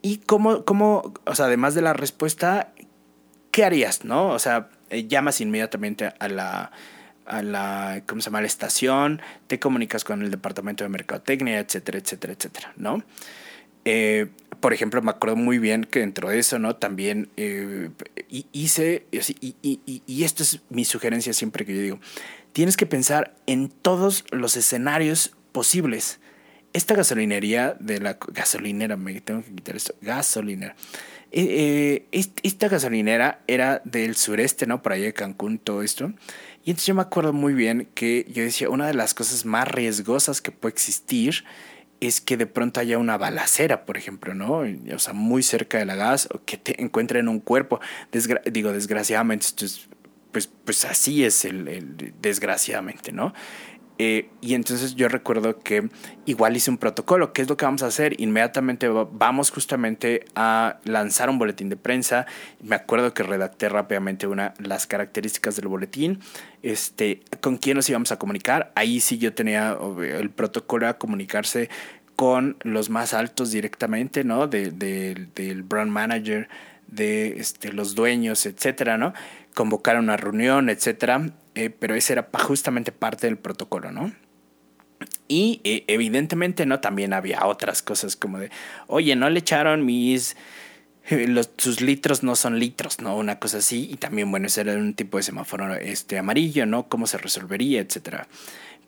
Y 0.00 0.18
cómo, 0.18 0.64
cómo, 0.64 1.12
o 1.24 1.34
sea, 1.34 1.46
además 1.46 1.74
de 1.74 1.82
la 1.82 1.92
respuesta, 1.92 2.72
¿qué 3.50 3.64
harías, 3.64 4.04
no? 4.04 4.28
O 4.28 4.38
sea, 4.38 4.68
eh, 4.90 5.08
llamas 5.08 5.40
inmediatamente 5.40 6.12
a 6.18 6.28
la, 6.28 6.70
a 7.26 7.42
la, 7.42 8.02
¿cómo 8.06 8.20
se 8.20 8.26
llama? 8.26 8.40
la 8.40 8.46
estación, 8.46 9.20
te 9.46 9.58
comunicas 9.58 10.04
con 10.04 10.22
el 10.22 10.30
departamento 10.30 10.84
de 10.84 10.88
mercadotecnia, 10.88 11.58
etcétera, 11.58 11.98
etcétera, 11.98 12.32
etcétera, 12.32 12.72
¿no? 12.76 13.02
Eh, 13.84 14.26
por 14.60 14.72
ejemplo, 14.72 15.00
me 15.02 15.10
acuerdo 15.10 15.36
muy 15.36 15.58
bien 15.58 15.84
que 15.84 16.00
dentro 16.00 16.28
de 16.28 16.38
eso, 16.38 16.58
¿no? 16.58 16.76
También 16.76 17.28
eh, 17.36 17.90
hice, 18.52 19.06
y, 19.12 20.24
esto 20.24 20.42
es 20.42 20.60
mi 20.70 20.84
sugerencia 20.84 21.32
siempre 21.32 21.64
que 21.64 21.74
yo 21.74 21.82
digo, 21.82 22.00
tienes 22.52 22.76
que 22.76 22.86
pensar 22.86 23.36
en 23.46 23.68
todos 23.68 24.24
los 24.30 24.56
escenarios 24.56 25.36
posibles. 25.52 26.20
Esta 26.72 26.94
gasolinería 26.94 27.76
de 27.78 28.00
la 28.00 28.18
gasolinera, 28.28 28.96
me 28.96 29.20
tengo 29.20 29.42
que 29.42 29.54
quitar 29.54 29.76
esto, 29.76 29.94
gasolinera 30.00 30.74
eh, 31.32 32.06
eh 32.12 32.26
esta 32.42 32.68
gasolinera 32.68 33.40
era 33.46 33.82
del 33.84 34.16
sureste, 34.16 34.66
¿no? 34.66 34.82
Por 34.82 34.92
allá 34.92 35.04
de 35.04 35.12
Cancún, 35.12 35.58
todo 35.58 35.82
esto. 35.82 36.12
Y 36.66 36.70
entonces 36.70 36.88
yo 36.88 36.96
me 36.96 37.02
acuerdo 37.02 37.32
muy 37.32 37.54
bien 37.54 37.88
que 37.94 38.26
yo 38.28 38.42
decía, 38.42 38.68
una 38.68 38.88
de 38.88 38.94
las 38.94 39.14
cosas 39.14 39.44
más 39.44 39.68
riesgosas 39.68 40.42
que 40.42 40.50
puede 40.50 40.72
existir 40.72 41.44
es 42.00 42.20
que 42.20 42.36
de 42.36 42.46
pronto 42.46 42.80
haya 42.80 42.98
una 42.98 43.16
balacera, 43.16 43.86
por 43.86 43.96
ejemplo, 43.96 44.34
¿no? 44.34 44.64
O 44.92 44.98
sea, 44.98 45.12
muy 45.12 45.44
cerca 45.44 45.78
de 45.78 45.84
la 45.84 45.94
gas, 45.94 46.28
o 46.34 46.44
que 46.44 46.56
te 46.56 46.82
encuentren 46.82 47.28
un 47.28 47.38
cuerpo. 47.38 47.78
digo, 48.50 48.72
desgraciadamente, 48.72 49.46
pues, 50.32 50.50
pues 50.64 50.84
así 50.84 51.24
es 51.24 51.44
el 51.44 52.12
desgraciadamente, 52.20 53.12
¿no? 53.12 53.32
Eh, 53.98 54.28
y 54.40 54.54
entonces 54.54 54.94
yo 54.94 55.08
recuerdo 55.08 55.58
que 55.60 55.88
igual 56.26 56.56
hice 56.56 56.70
un 56.70 56.78
protocolo. 56.78 57.32
¿Qué 57.32 57.42
es 57.42 57.48
lo 57.48 57.56
que 57.56 57.64
vamos 57.64 57.82
a 57.82 57.86
hacer? 57.86 58.20
Inmediatamente 58.20 58.88
vamos 58.88 59.50
justamente 59.50 60.24
a 60.34 60.78
lanzar 60.84 61.30
un 61.30 61.38
boletín 61.38 61.68
de 61.68 61.76
prensa. 61.76 62.26
Me 62.62 62.76
acuerdo 62.76 63.14
que 63.14 63.22
redacté 63.22 63.68
rápidamente 63.68 64.26
una, 64.26 64.54
las 64.58 64.86
características 64.86 65.56
del 65.56 65.68
boletín. 65.68 66.20
Este, 66.62 67.22
¿Con 67.40 67.56
quién 67.56 67.76
nos 67.76 67.88
íbamos 67.88 68.12
a 68.12 68.18
comunicar? 68.18 68.72
Ahí 68.74 69.00
sí 69.00 69.18
yo 69.18 69.32
tenía 69.32 69.76
el 69.98 70.30
protocolo 70.30 70.88
a 70.88 70.98
comunicarse 70.98 71.70
con 72.16 72.56
los 72.62 72.88
más 72.88 73.12
altos 73.12 73.50
directamente, 73.50 74.24
¿no? 74.24 74.46
De, 74.46 74.70
del 74.70 75.62
brand 75.62 75.90
manager, 75.90 76.48
de 76.86 77.38
este, 77.38 77.72
los 77.72 77.94
dueños, 77.94 78.46
etcétera, 78.46 78.96
¿no? 78.96 79.12
Convocar 79.56 79.98
una 79.98 80.16
reunión, 80.16 80.68
etcétera 80.68 81.32
eh, 81.56 81.70
pero 81.70 81.94
ese 81.94 82.12
era 82.12 82.28
justamente 82.44 82.92
parte 82.92 83.26
del 83.26 83.38
protocolo, 83.38 83.90
¿no? 83.90 84.12
Y 85.26 85.62
eh, 85.64 85.84
evidentemente, 85.88 86.66
¿no? 86.66 86.80
También 86.80 87.14
había 87.14 87.46
otras 87.46 87.80
cosas 87.80 88.14
como 88.14 88.38
de, 88.38 88.50
oye, 88.86 89.16
no 89.16 89.28
le 89.30 89.40
echaron 89.40 89.84
mis... 89.84 90.36
Eh, 91.08 91.26
los, 91.28 91.50
sus 91.56 91.80
litros 91.80 92.22
no 92.22 92.36
son 92.36 92.58
litros, 92.58 93.00
¿no? 93.00 93.16
Una 93.16 93.38
cosa 93.38 93.58
así. 93.58 93.88
Y 93.90 93.96
también, 93.96 94.30
bueno, 94.30 94.48
ese 94.48 94.60
era 94.60 94.74
un 94.74 94.92
tipo 94.92 95.16
de 95.16 95.22
semáforo 95.22 95.74
este, 95.76 96.18
amarillo, 96.18 96.66
¿no? 96.66 96.88
¿Cómo 96.88 97.06
se 97.06 97.16
resolvería, 97.16 97.80
etcétera? 97.80 98.28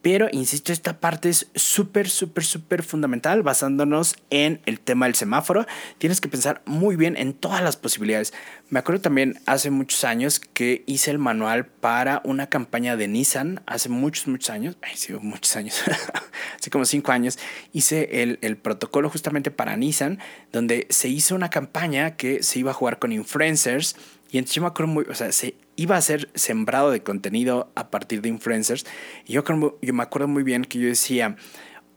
Pero, 0.00 0.28
insisto, 0.30 0.72
esta 0.72 1.00
parte 1.00 1.28
es 1.28 1.48
súper, 1.54 2.08
súper, 2.08 2.44
súper 2.44 2.82
fundamental 2.82 3.42
basándonos 3.42 4.14
en 4.30 4.60
el 4.66 4.78
tema 4.78 5.06
del 5.06 5.16
semáforo. 5.16 5.66
Tienes 5.98 6.20
que 6.20 6.28
pensar 6.28 6.62
muy 6.66 6.96
bien 6.96 7.16
en 7.16 7.34
todas 7.34 7.62
las 7.62 7.76
posibilidades. 7.76 8.32
Me 8.70 8.78
acuerdo 8.78 9.00
también 9.00 9.40
hace 9.46 9.70
muchos 9.70 10.04
años 10.04 10.40
que 10.40 10.84
hice 10.86 11.10
el 11.10 11.18
manual 11.18 11.66
para 11.66 12.20
una 12.24 12.48
campaña 12.48 12.96
de 12.96 13.08
Nissan, 13.08 13.62
hace 13.66 13.88
muchos, 13.88 14.28
muchos 14.28 14.50
años, 14.50 14.76
ay, 14.82 14.92
sí, 14.94 15.14
muchos 15.14 15.56
años, 15.56 15.82
hace 16.58 16.70
como 16.70 16.84
cinco 16.84 17.10
años, 17.10 17.38
hice 17.72 18.22
el, 18.22 18.38
el 18.42 18.56
protocolo 18.56 19.08
justamente 19.10 19.50
para 19.50 19.76
Nissan, 19.76 20.18
donde 20.52 20.86
se 20.90 21.08
hizo 21.08 21.34
una 21.34 21.50
campaña 21.50 22.16
que 22.16 22.42
se 22.42 22.58
iba 22.58 22.70
a 22.70 22.74
jugar 22.74 22.98
con 22.98 23.10
influencers 23.10 23.96
y 24.30 24.38
entonces 24.38 24.56
yo 24.56 24.62
me 24.62 24.68
acuerdo 24.68 24.92
muy, 24.92 25.04
o 25.08 25.14
sea, 25.14 25.32
se 25.32 25.54
iba 25.76 25.96
a 25.96 26.02
ser 26.02 26.28
sembrado 26.34 26.90
de 26.90 27.02
contenido 27.02 27.70
a 27.74 27.90
partir 27.90 28.20
de 28.20 28.28
influencers. 28.28 28.84
Y 29.26 29.32
yo, 29.32 29.44
yo 29.80 29.94
me 29.94 30.02
acuerdo 30.02 30.28
muy 30.28 30.42
bien 30.42 30.64
que 30.64 30.78
yo 30.78 30.88
decía, 30.88 31.36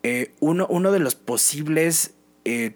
eh, 0.03 0.33
uno, 0.39 0.65
uno 0.69 0.91
de 0.91 0.99
los 0.99 1.15
posibles 1.15 2.13
eh, 2.45 2.75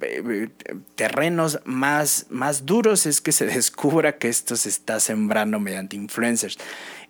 eh, 0.00 0.48
terrenos 0.96 1.60
más, 1.64 2.26
más 2.30 2.66
duros 2.66 3.06
es 3.06 3.20
que 3.20 3.32
se 3.32 3.46
descubra 3.46 4.18
que 4.18 4.28
esto 4.28 4.56
se 4.56 4.68
está 4.68 4.98
sembrando 5.00 5.60
mediante 5.60 5.96
influencers. 5.96 6.58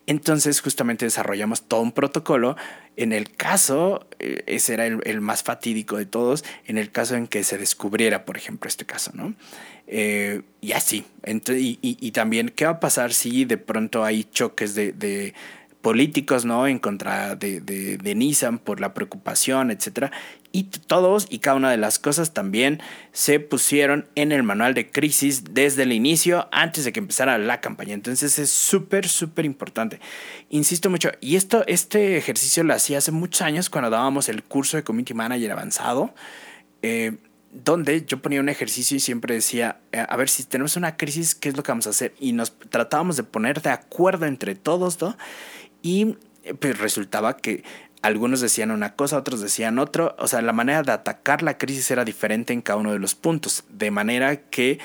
Entonces 0.08 0.62
justamente 0.62 1.04
desarrollamos 1.04 1.68
todo 1.68 1.82
un 1.82 1.92
protocolo. 1.92 2.56
En 2.96 3.12
el 3.12 3.30
caso, 3.30 4.08
ese 4.18 4.72
era 4.72 4.86
el, 4.86 5.20
más 5.20 5.42
fatídico 5.42 5.98
de 5.98 6.06
todos, 6.06 6.46
en 6.66 6.78
el 6.78 6.90
caso 6.90 7.14
en 7.14 7.26
que 7.26 7.44
se 7.44 7.58
descubriera, 7.58 8.24
por 8.24 8.38
ejemplo, 8.38 8.68
este 8.68 8.86
caso, 8.86 9.10
¿no? 9.12 9.34
Eh, 9.86 10.40
y 10.62 10.72
así. 10.72 11.04
y, 11.26 11.78
y, 11.82 12.10
también, 12.12 12.48
¿qué 12.48 12.64
va 12.64 12.72
a 12.72 12.80
pasar 12.80 13.12
si 13.12 13.44
de 13.44 13.58
pronto 13.58 14.02
hay 14.02 14.24
choques 14.24 14.74
de 14.74 15.34
políticos, 15.88 16.44
¿no? 16.44 16.66
En 16.66 16.78
contra 16.78 17.34
de, 17.34 17.62
de, 17.62 17.96
de, 17.96 18.14
Nissan 18.14 18.58
por 18.58 18.78
la 18.78 18.92
preocupación, 18.92 19.70
etcétera. 19.70 20.12
Y 20.52 20.64
todos 20.64 21.26
y 21.30 21.38
cada 21.38 21.56
una 21.56 21.70
de 21.70 21.78
las 21.78 21.98
cosas 21.98 22.34
también 22.34 22.82
se 23.12 23.40
pusieron 23.40 24.06
en 24.14 24.30
el 24.30 24.42
manual 24.42 24.74
de 24.74 24.90
crisis 24.90 25.44
desde 25.54 25.84
el 25.84 25.92
inicio, 25.92 26.46
antes 26.52 26.84
de 26.84 26.92
que 26.92 27.00
empezara 27.00 27.38
la 27.38 27.62
campaña. 27.62 27.94
Entonces 27.94 28.38
es 28.38 28.50
súper, 28.50 29.08
súper 29.08 29.46
importante. 29.46 29.98
Insisto 30.50 30.90
mucho, 30.90 31.10
y 31.22 31.36
esto, 31.36 31.64
este 31.66 32.18
ejercicio 32.18 32.64
lo 32.64 32.74
hacía 32.74 32.98
hace 32.98 33.10
muchos 33.10 33.40
años 33.40 33.70
cuando 33.70 33.88
dábamos 33.88 34.28
el 34.28 34.42
curso 34.42 34.76
de 34.76 34.84
Community 34.84 35.14
Manager 35.14 35.52
avanzado. 35.52 36.12
Eh, 36.82 37.16
donde 37.50 38.04
yo 38.04 38.20
ponía 38.20 38.40
un 38.40 38.50
ejercicio 38.50 38.98
y 38.98 39.00
siempre 39.00 39.34
decía, 39.34 39.78
eh, 39.92 40.04
a 40.06 40.16
ver 40.16 40.28
si 40.28 40.44
tenemos 40.44 40.76
una 40.76 40.98
crisis, 40.98 41.34
¿qué 41.34 41.48
es 41.48 41.56
lo 41.56 41.62
que 41.62 41.72
vamos 41.72 41.86
a 41.86 41.90
hacer? 41.90 42.12
Y 42.20 42.32
nos 42.32 42.52
tratábamos 42.58 43.16
de 43.16 43.22
poner 43.22 43.62
de 43.62 43.70
acuerdo 43.70 44.26
entre 44.26 44.54
todos, 44.54 45.00
¿no? 45.00 45.16
Y 45.82 46.16
eh, 46.44 46.54
pues 46.54 46.78
resultaba 46.78 47.36
que 47.36 47.62
algunos 48.02 48.40
decían 48.40 48.70
una 48.70 48.94
cosa, 48.94 49.18
otros 49.18 49.40
decían 49.40 49.78
otro, 49.78 50.14
o 50.18 50.28
sea, 50.28 50.40
la 50.42 50.52
manera 50.52 50.82
de 50.82 50.92
atacar 50.92 51.42
la 51.42 51.58
crisis 51.58 51.90
era 51.90 52.04
diferente 52.04 52.52
en 52.52 52.62
cada 52.62 52.78
uno 52.78 52.92
de 52.92 52.98
los 52.98 53.14
puntos, 53.14 53.64
de 53.68 53.90
manera 53.90 54.36
que 54.42 54.78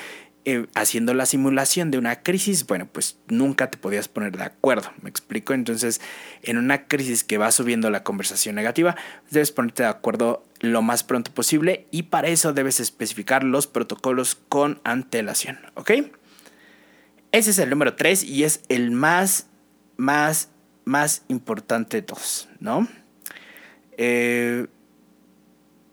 eh, 0.46 0.66
haciendo 0.74 1.14
la 1.14 1.24
simulación 1.24 1.90
de 1.90 1.96
una 1.96 2.22
crisis, 2.22 2.66
bueno, 2.66 2.86
pues 2.86 3.16
nunca 3.28 3.70
te 3.70 3.78
podías 3.78 4.08
poner 4.08 4.36
de 4.36 4.44
acuerdo, 4.44 4.92
¿me 5.00 5.08
explico? 5.08 5.54
Entonces, 5.54 6.02
en 6.42 6.58
una 6.58 6.86
crisis 6.86 7.24
que 7.24 7.38
va 7.38 7.50
subiendo 7.50 7.88
la 7.88 8.02
conversación 8.02 8.54
negativa, 8.54 8.94
debes 9.30 9.52
ponerte 9.52 9.84
de 9.84 9.88
acuerdo 9.88 10.44
lo 10.60 10.82
más 10.82 11.02
pronto 11.02 11.32
posible 11.32 11.86
y 11.90 12.04
para 12.04 12.28
eso 12.28 12.52
debes 12.52 12.78
especificar 12.78 13.42
los 13.42 13.66
protocolos 13.66 14.34
con 14.34 14.82
antelación, 14.84 15.60
¿ok? 15.76 15.92
Ese 17.32 17.50
es 17.50 17.58
el 17.58 17.70
número 17.70 17.94
3 17.96 18.24
y 18.24 18.44
es 18.44 18.60
el 18.68 18.90
más, 18.90 19.46
más, 19.96 20.50
más 20.84 21.22
importante 21.28 21.98
de 21.98 22.02
todos, 22.02 22.48
¿no? 22.60 22.88
Eh, 23.96 24.66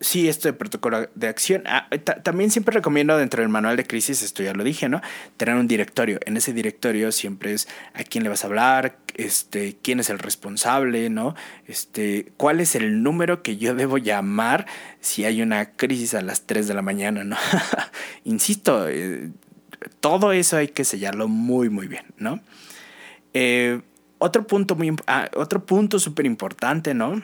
sí, 0.01 0.27
esto 0.27 0.47
de 0.49 0.53
protocolo 0.53 1.07
de 1.13 1.27
acción. 1.27 1.63
Ah, 1.67 1.87
también 2.23 2.51
siempre 2.51 2.73
recomiendo 2.73 3.15
dentro 3.17 3.41
del 3.41 3.49
manual 3.49 3.77
de 3.77 3.85
crisis, 3.85 4.21
esto 4.23 4.43
ya 4.43 4.53
lo 4.53 4.63
dije, 4.63 4.89
¿no? 4.89 5.01
Tener 5.37 5.55
un 5.55 5.67
directorio. 5.67 6.19
En 6.25 6.35
ese 6.35 6.53
directorio 6.53 7.11
siempre 7.11 7.53
es 7.53 7.67
a 7.93 8.03
quién 8.03 8.23
le 8.23 8.29
vas 8.29 8.43
a 8.43 8.47
hablar, 8.47 8.97
este, 9.15 9.77
quién 9.81 9.99
es 9.99 10.09
el 10.09 10.19
responsable, 10.19 11.09
¿no? 11.09 11.35
Este, 11.67 12.33
cuál 12.37 12.59
es 12.59 12.75
el 12.75 13.03
número 13.03 13.43
que 13.43 13.57
yo 13.57 13.75
debo 13.75 13.97
llamar 13.97 14.65
si 14.99 15.23
hay 15.23 15.41
una 15.41 15.71
crisis 15.71 16.15
a 16.15 16.21
las 16.21 16.41
3 16.47 16.67
de 16.67 16.73
la 16.73 16.81
mañana, 16.81 17.23
¿no? 17.23 17.37
Insisto, 18.23 18.89
eh, 18.89 19.29
todo 19.99 20.31
eso 20.31 20.57
hay 20.57 20.69
que 20.69 20.83
sellarlo 20.83 21.27
muy, 21.27 21.69
muy 21.69 21.87
bien, 21.87 22.05
¿no? 22.17 22.41
Eh, 23.33 23.81
otro 24.21 24.47
punto 24.47 24.75
muy 24.75 24.95
ah, 25.07 25.29
otro 25.35 25.65
punto 25.65 25.99
súper 25.99 26.25
importante, 26.25 26.93
¿no? 26.93 27.21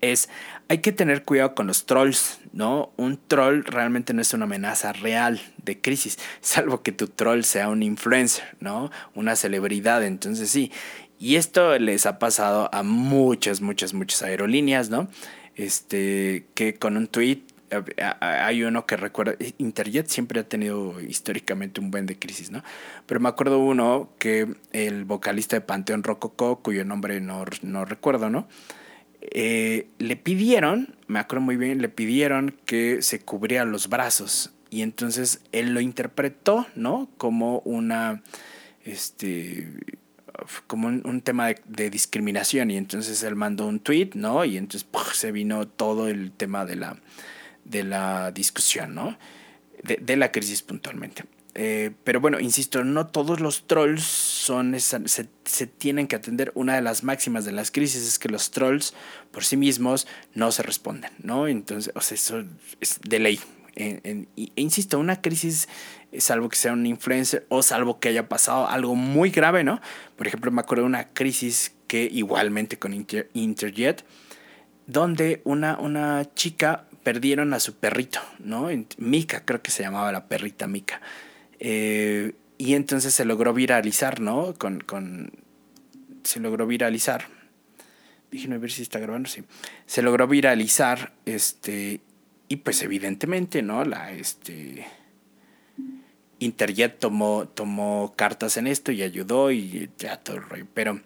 es 0.00 0.28
hay 0.68 0.78
que 0.78 0.92
tener 0.92 1.22
cuidado 1.22 1.54
con 1.54 1.66
los 1.66 1.86
trolls, 1.86 2.40
¿no? 2.52 2.92
Un 2.96 3.18
troll 3.28 3.64
realmente 3.64 4.12
no 4.14 4.20
es 4.20 4.34
una 4.34 4.44
amenaza 4.44 4.92
real 4.92 5.40
de 5.62 5.80
crisis, 5.80 6.18
salvo 6.40 6.82
que 6.82 6.92
tu 6.92 7.08
troll 7.08 7.42
sea 7.42 7.68
un 7.68 7.82
influencer, 7.82 8.56
¿no? 8.60 8.90
Una 9.14 9.36
celebridad, 9.36 10.04
entonces 10.04 10.50
sí. 10.50 10.72
Y 11.18 11.36
esto 11.36 11.78
les 11.78 12.04
ha 12.04 12.18
pasado 12.18 12.68
a 12.72 12.82
muchas, 12.82 13.60
muchas, 13.60 13.94
muchas 13.94 14.22
aerolíneas, 14.22 14.90
¿no? 14.90 15.08
Este, 15.54 16.46
que 16.54 16.74
con 16.74 16.96
un 16.96 17.06
tweet 17.06 17.42
hay 18.20 18.62
uno 18.62 18.86
que 18.86 18.96
recuerda, 18.96 19.34
Interjet 19.58 20.08
siempre 20.08 20.40
ha 20.40 20.48
tenido 20.48 21.00
históricamente 21.00 21.80
un 21.80 21.90
buen 21.90 22.06
de 22.06 22.18
crisis, 22.18 22.50
¿no? 22.50 22.62
Pero 23.06 23.20
me 23.20 23.28
acuerdo 23.28 23.58
uno 23.58 24.10
que 24.18 24.54
el 24.72 25.04
vocalista 25.04 25.56
de 25.56 25.60
Panteón 25.60 26.02
Rococó, 26.02 26.60
cuyo 26.62 26.84
nombre 26.84 27.20
no, 27.20 27.44
no 27.62 27.84
recuerdo, 27.84 28.30
¿no? 28.30 28.48
eh, 29.30 29.88
le 29.98 30.16
pidieron, 30.16 30.94
me 31.06 31.18
acuerdo 31.18 31.44
muy 31.44 31.56
bien, 31.56 31.80
le 31.80 31.88
pidieron 31.88 32.54
que 32.64 33.02
se 33.02 33.20
cubriera 33.20 33.64
los 33.64 33.88
brazos. 33.88 34.52
Y 34.70 34.82
entonces 34.82 35.40
él 35.52 35.72
lo 35.74 35.80
interpretó, 35.80 36.66
¿no? 36.74 37.08
Como 37.16 37.60
una, 37.60 38.22
este, 38.84 39.68
como 40.66 40.88
un, 40.88 41.20
tema 41.22 41.48
de, 41.66 41.90
discriminación. 41.90 42.70
Y 42.70 42.76
entonces 42.76 43.22
él 43.22 43.36
mandó 43.36 43.66
un 43.66 43.80
tweet, 43.80 44.10
¿no? 44.14 44.44
Y 44.44 44.56
entonces 44.56 44.88
se 45.12 45.32
vino 45.32 45.66
todo 45.68 46.08
el 46.08 46.32
tema 46.32 46.64
de 46.64 46.76
la, 46.76 46.96
de 47.68 47.84
la 47.84 48.30
discusión, 48.30 48.94
¿no? 48.94 49.18
De, 49.82 50.16
la 50.16 50.32
crisis 50.32 50.62
puntualmente. 50.62 51.24
Eh, 51.54 51.92
pero 52.04 52.20
bueno, 52.20 52.40
insisto, 52.40 52.84
no 52.84 53.06
todos 53.06 53.40
los 53.40 53.66
trolls 53.66 54.02
son 54.02 54.78
se, 54.80 55.28
se, 55.44 55.66
tienen 55.66 56.06
que 56.06 56.16
atender. 56.16 56.52
Una 56.54 56.74
de 56.74 56.82
las 56.82 57.04
máximas 57.04 57.44
de 57.44 57.52
las 57.52 57.70
crisis 57.70 58.06
es 58.06 58.18
que 58.18 58.28
los 58.28 58.50
trolls 58.50 58.94
por 59.30 59.44
sí 59.44 59.56
mismos 59.56 60.06
no 60.34 60.50
se 60.52 60.62
responden, 60.62 61.12
¿no? 61.22 61.46
Entonces, 61.46 61.92
o 61.94 62.00
sea, 62.00 62.16
eso 62.16 62.44
es 62.80 63.00
de 63.02 63.18
ley. 63.18 63.40
e 63.76 64.26
insisto, 64.56 64.98
una 64.98 65.20
crisis, 65.22 65.68
salvo 66.18 66.48
que 66.48 66.56
sea 66.56 66.72
un 66.72 66.84
influencer 66.84 67.46
o 67.48 67.62
salvo 67.62 68.00
que 68.00 68.08
haya 68.08 68.28
pasado 68.28 68.68
algo 68.68 68.94
muy 68.94 69.30
grave, 69.30 69.64
¿no? 69.64 69.80
Por 70.16 70.26
ejemplo, 70.26 70.50
me 70.50 70.60
acuerdo 70.60 70.82
de 70.82 70.88
una 70.88 71.08
crisis 71.10 71.72
que 71.86 72.08
igualmente 72.10 72.78
con 72.78 72.92
Interjet, 72.92 74.04
donde 74.86 75.40
una, 75.44 75.78
una 75.78 76.34
chica 76.34 76.86
perdieron 77.06 77.54
a 77.54 77.60
su 77.60 77.76
perrito, 77.76 78.18
¿no? 78.40 78.68
Mika, 78.98 79.44
creo 79.44 79.62
que 79.62 79.70
se 79.70 79.84
llamaba 79.84 80.10
la 80.10 80.26
perrita 80.26 80.66
Mika. 80.66 81.00
Eh, 81.60 82.32
y 82.58 82.74
entonces 82.74 83.14
se 83.14 83.24
logró 83.24 83.54
viralizar, 83.54 84.20
¿no? 84.20 84.54
Con, 84.58 84.80
con, 84.80 85.30
se 86.24 86.40
logró 86.40 86.66
viralizar. 86.66 87.28
Déjenme 88.32 88.58
ver 88.58 88.72
si 88.72 88.82
está 88.82 88.98
grabando, 88.98 89.28
sí. 89.28 89.44
Se 89.86 90.02
logró 90.02 90.26
viralizar, 90.26 91.12
este, 91.26 92.00
y 92.48 92.56
pues 92.56 92.82
evidentemente, 92.82 93.62
¿no? 93.62 93.84
La, 93.84 94.10
este, 94.10 94.84
Interjet 96.40 96.98
tomó, 96.98 97.46
tomó 97.46 98.14
cartas 98.16 98.56
en 98.56 98.66
esto 98.66 98.90
y 98.90 99.04
ayudó 99.04 99.52
y 99.52 99.90
ya 99.96 100.16
todo 100.16 100.38
el 100.38 100.42
rollo. 100.42 100.66
Pero 100.74 101.00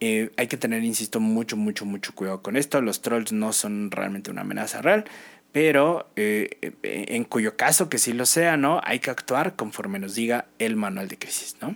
eh, 0.00 0.30
hay 0.36 0.46
que 0.46 0.56
tener, 0.56 0.84
insisto, 0.84 1.20
mucho, 1.20 1.56
mucho, 1.56 1.84
mucho 1.84 2.14
cuidado 2.14 2.42
con 2.42 2.56
esto. 2.56 2.80
Los 2.80 3.02
trolls 3.02 3.32
no 3.32 3.52
son 3.52 3.90
realmente 3.90 4.30
una 4.30 4.42
amenaza 4.42 4.80
real, 4.80 5.04
pero 5.52 6.10
eh, 6.16 6.50
eh, 6.62 7.04
en 7.08 7.24
cuyo 7.24 7.56
caso 7.56 7.88
que 7.88 7.98
sí 7.98 8.12
lo 8.12 8.26
sea, 8.26 8.56
¿no? 8.56 8.80
Hay 8.84 9.00
que 9.00 9.10
actuar 9.10 9.56
conforme 9.56 9.98
nos 9.98 10.14
diga 10.14 10.46
el 10.58 10.76
manual 10.76 11.08
de 11.08 11.18
crisis, 11.18 11.56
¿no? 11.60 11.74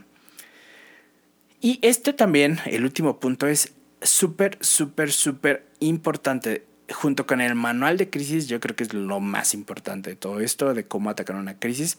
Y 1.60 1.78
este 1.82 2.12
también, 2.12 2.58
el 2.66 2.84
último 2.84 3.18
punto, 3.20 3.46
es 3.46 3.72
súper, 4.02 4.58
súper, 4.60 5.12
súper 5.12 5.66
importante. 5.80 6.66
Junto 6.90 7.26
con 7.26 7.40
el 7.40 7.54
manual 7.54 7.96
de 7.96 8.10
crisis, 8.10 8.48
yo 8.48 8.60
creo 8.60 8.76
que 8.76 8.82
es 8.82 8.92
lo 8.92 9.20
más 9.20 9.54
importante 9.54 10.10
de 10.10 10.16
todo 10.16 10.40
esto, 10.40 10.74
de 10.74 10.84
cómo 10.84 11.08
atacar 11.10 11.36
una 11.36 11.58
crisis 11.58 11.96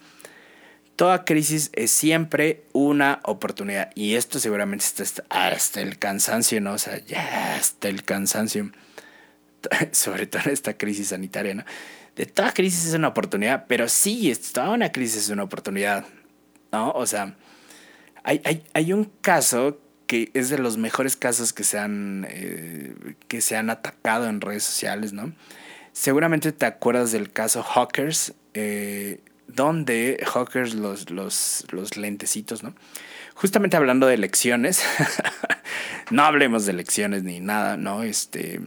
Toda 0.96 1.26
crisis 1.26 1.72
es 1.74 1.92
siempre 1.92 2.64
una 2.72 3.20
oportunidad. 3.24 3.92
Y 3.96 4.16
esto 4.16 4.40
seguramente 4.40 4.86
está 5.02 5.24
hasta 5.30 5.82
el 5.82 5.98
cansancio, 5.98 6.62
¿no? 6.62 6.74
O 6.74 6.78
sea, 6.78 7.04
ya 7.06 7.56
hasta 7.56 7.90
el 7.90 8.04
cansancio. 8.04 8.72
Sobre 9.92 10.28
todo 10.28 10.44
en 10.46 10.52
esta 10.52 10.78
crisis 10.78 11.08
sanitaria, 11.10 11.56
¿no? 11.56 11.66
De 12.16 12.28
toda 12.28 12.54
crisis 12.54 12.86
es 12.86 12.94
una 12.94 13.08
oportunidad, 13.08 13.66
pero 13.68 13.90
sí, 13.90 14.32
toda 14.54 14.70
una 14.70 14.92
crisis 14.92 15.24
es 15.24 15.30
una 15.30 15.44
oportunidad, 15.44 16.06
¿no? 16.72 16.92
O 16.92 17.08
sea, 17.08 17.36
hay, 18.24 18.40
hay, 18.46 18.64
hay 18.74 18.94
un 18.94 19.06
caso 19.22 19.80
que 20.06 20.30
es 20.36 20.50
de 20.50 20.60
los 20.60 20.78
mejores 20.78 21.16
casos 21.16 21.54
que 21.54 21.64
se 21.64 21.80
han, 21.80 22.28
eh, 22.30 22.94
que 23.28 23.42
se 23.42 23.56
han 23.56 23.72
atacado 23.72 24.28
en 24.30 24.42
redes 24.42 24.64
sociales, 24.64 25.12
¿no? 25.12 25.34
Seguramente 25.92 26.52
te 26.52 26.68
acuerdas 26.68 27.12
del 27.12 27.32
caso 27.32 27.64
Hawkers. 27.64 28.34
Eh, 28.54 29.22
donde 29.48 30.24
Hawkers, 30.26 30.74
los, 30.74 31.10
los, 31.10 31.66
los 31.72 31.98
lentecitos, 31.98 32.64
¿no? 32.64 32.74
Justamente 33.36 33.78
hablando 33.78 34.08
de 34.08 34.14
elecciones, 34.14 34.84
no 36.12 36.24
hablemos 36.24 36.66
de 36.66 36.72
elecciones 36.72 37.24
ni 37.24 37.40
nada, 37.40 37.78
¿no? 37.78 38.04
Este, 38.04 38.62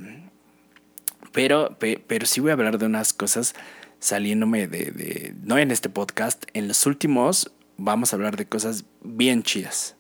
pero, 1.33 1.77
pero 1.79 2.27
sí 2.27 2.41
voy 2.41 2.51
a 2.51 2.55
hablar 2.55 2.79
de 2.79 2.87
unas 2.87 3.13
cosas 3.13 3.55
saliéndome 4.01 4.67
de, 4.67 5.35
no 5.43 5.59
en 5.59 5.71
este 5.71 5.89
podcast, 5.89 6.45
en 6.53 6.69
los 6.69 6.87
últimos 6.87 7.53
vamos 7.77 8.13
a 8.13 8.17
hablar 8.17 8.37
de 8.37 8.47
cosas 8.47 8.85
bien 9.03 9.43
chidas, 9.43 9.97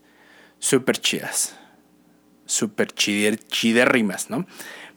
súper 0.58 0.98
chidas, 0.98 1.56
súper 2.46 2.92
chidérrimas, 2.92 4.30
¿no? 4.30 4.46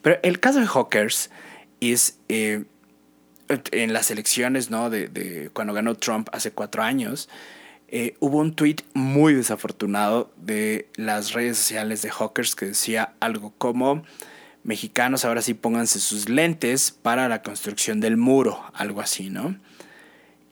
Pero 0.01 0.19
el 0.23 0.39
caso 0.39 0.59
de 0.59 0.67
Hawkers 0.67 1.29
es... 1.79 2.19
Eh, 2.29 2.65
en 3.71 3.93
las 3.93 4.11
elecciones, 4.11 4.69
¿no? 4.69 4.89
De, 4.89 5.07
de 5.07 5.49
cuando 5.51 5.73
ganó 5.73 5.95
Trump 5.95 6.29
hace 6.31 6.51
cuatro 6.51 6.83
años, 6.83 7.29
eh, 7.91 8.15
hubo 8.19 8.37
un 8.37 8.53
tweet 8.53 8.77
muy 8.93 9.33
desafortunado 9.33 10.31
de 10.37 10.87
las 10.95 11.33
redes 11.33 11.57
sociales 11.57 12.03
de 12.03 12.11
Hawkers 12.11 12.55
que 12.55 12.67
decía 12.67 13.13
algo 13.19 13.51
como 13.57 14.03
mexicanos 14.63 15.25
ahora 15.25 15.41
sí 15.41 15.55
pónganse 15.55 15.99
sus 15.99 16.29
lentes 16.29 16.91
para 16.91 17.27
la 17.27 17.41
construcción 17.41 17.99
del 17.99 18.17
muro, 18.17 18.63
algo 18.73 19.01
así, 19.01 19.31
¿no? 19.31 19.57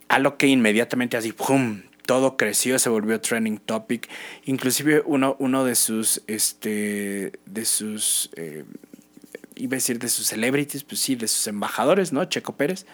A 0.07 0.17
lo 0.17 0.37
que 0.37 0.47
inmediatamente 0.47 1.17
así, 1.17 1.31
¡pum! 1.31 1.83
Todo 2.07 2.37
creció, 2.37 2.79
se 2.79 2.89
volvió 2.89 3.19
trending 3.19 3.59
topic. 3.59 4.09
Inclusive 4.45 5.03
uno, 5.05 5.35
uno 5.39 5.65
de 5.65 5.75
sus, 5.75 6.23
este, 6.25 7.33
de 7.45 7.65
sus 7.65 8.31
eh, 8.37 8.63
iba 9.57 9.75
a 9.75 9.77
decir 9.77 9.99
de 9.99 10.09
sus 10.09 10.27
celebrities, 10.27 10.83
pues 10.83 11.01
sí, 11.01 11.15
de 11.15 11.27
sus 11.27 11.47
embajadores, 11.47 12.13
¿no? 12.13 12.25
Checo 12.25 12.55
Pérez, 12.55 12.85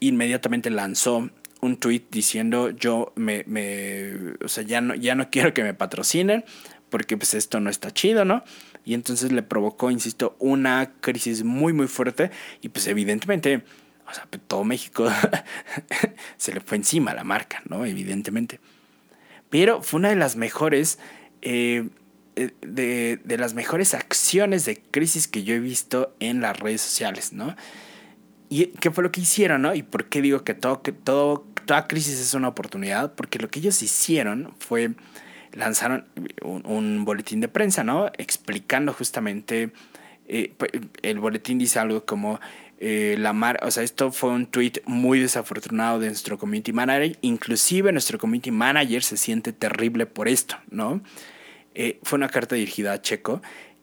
inmediatamente 0.00 0.70
lanzó 0.70 1.30
un 1.60 1.76
tweet 1.78 2.04
diciendo 2.10 2.70
yo 2.70 3.12
me, 3.16 3.44
o 4.44 4.48
sea, 4.48 4.62
ya 4.64 4.80
no, 4.80 4.94
ya 4.94 5.14
no 5.14 5.30
quiero 5.30 5.54
que 5.54 5.62
me 5.62 5.74
patrocinen 5.74 6.44
porque 6.90 7.16
pues 7.16 7.34
esto 7.34 7.60
no 7.60 7.70
está 7.70 7.90
chido, 7.92 8.24
¿no? 8.24 8.44
Y 8.84 8.94
entonces 8.94 9.32
le 9.32 9.42
provocó, 9.42 9.90
insisto, 9.90 10.36
una 10.38 10.92
crisis 11.00 11.42
muy, 11.42 11.72
muy 11.72 11.88
fuerte 11.88 12.30
y 12.60 12.68
pues 12.68 12.86
evidentemente, 12.86 13.64
o 14.08 14.14
sea, 14.14 14.26
pues, 14.30 14.42
todo 14.46 14.62
México 14.64 15.10
se 16.36 16.54
le 16.54 16.60
fue 16.60 16.76
encima 16.76 17.10
a 17.10 17.14
la 17.14 17.24
marca, 17.24 17.62
¿no? 17.68 17.84
Evidentemente. 17.84 18.60
Pero 19.50 19.82
fue 19.82 19.98
una 19.98 20.10
de 20.10 20.16
las 20.16 20.36
mejores... 20.36 20.98
Eh, 21.42 21.88
de, 22.36 23.18
de, 23.24 23.38
las 23.38 23.54
mejores 23.54 23.94
acciones 23.94 24.64
de 24.64 24.78
crisis 24.78 25.26
que 25.26 25.42
yo 25.42 25.54
he 25.54 25.58
visto 25.58 26.14
en 26.20 26.40
las 26.40 26.58
redes 26.58 26.82
sociales, 26.82 27.32
¿no? 27.32 27.56
¿Y 28.48 28.66
qué 28.66 28.90
fue 28.90 29.02
lo 29.02 29.10
que 29.10 29.22
hicieron, 29.22 29.62
no? 29.62 29.74
¿Y 29.74 29.82
por 29.82 30.06
qué 30.06 30.22
digo 30.22 30.44
que, 30.44 30.54
todo, 30.54 30.82
que 30.82 30.92
todo, 30.92 31.46
toda 31.64 31.88
crisis 31.88 32.20
es 32.20 32.34
una 32.34 32.48
oportunidad? 32.48 33.14
Porque 33.14 33.38
lo 33.38 33.48
que 33.48 33.58
ellos 33.58 33.82
hicieron 33.82 34.54
fue 34.58 34.90
lanzaron 35.52 36.04
un, 36.42 37.04
boletín 37.04 37.40
de 37.40 37.48
prensa, 37.48 37.82
¿no? 37.82 38.10
Explicando 38.18 38.92
justamente, 38.92 39.70
eh, 40.28 40.52
pues, 40.56 40.70
el 41.02 41.18
boletín 41.18 41.58
dice 41.58 41.78
algo 41.78 42.04
como, 42.04 42.38
eh, 42.78 43.16
la 43.18 43.32
mar, 43.32 43.58
o 43.62 43.70
sea, 43.70 43.82
esto 43.82 44.12
fue 44.12 44.30
un 44.30 44.46
tweet 44.46 44.82
muy 44.84 45.18
desafortunado 45.18 45.98
de 45.98 46.08
nuestro 46.08 46.38
community 46.38 46.74
manager, 46.74 47.18
inclusive 47.22 47.90
nuestro 47.90 48.18
community 48.18 48.50
manager 48.50 49.02
se 49.02 49.16
siente 49.16 49.54
terrible 49.54 50.04
por 50.04 50.28
esto, 50.28 50.56
¿no? 50.70 51.00
Eh, 51.78 52.00
fue 52.02 52.16
una 52.16 52.30
carta 52.30 52.54
dirigida 52.54 52.94
a 52.94 53.02
Checo 53.02 53.42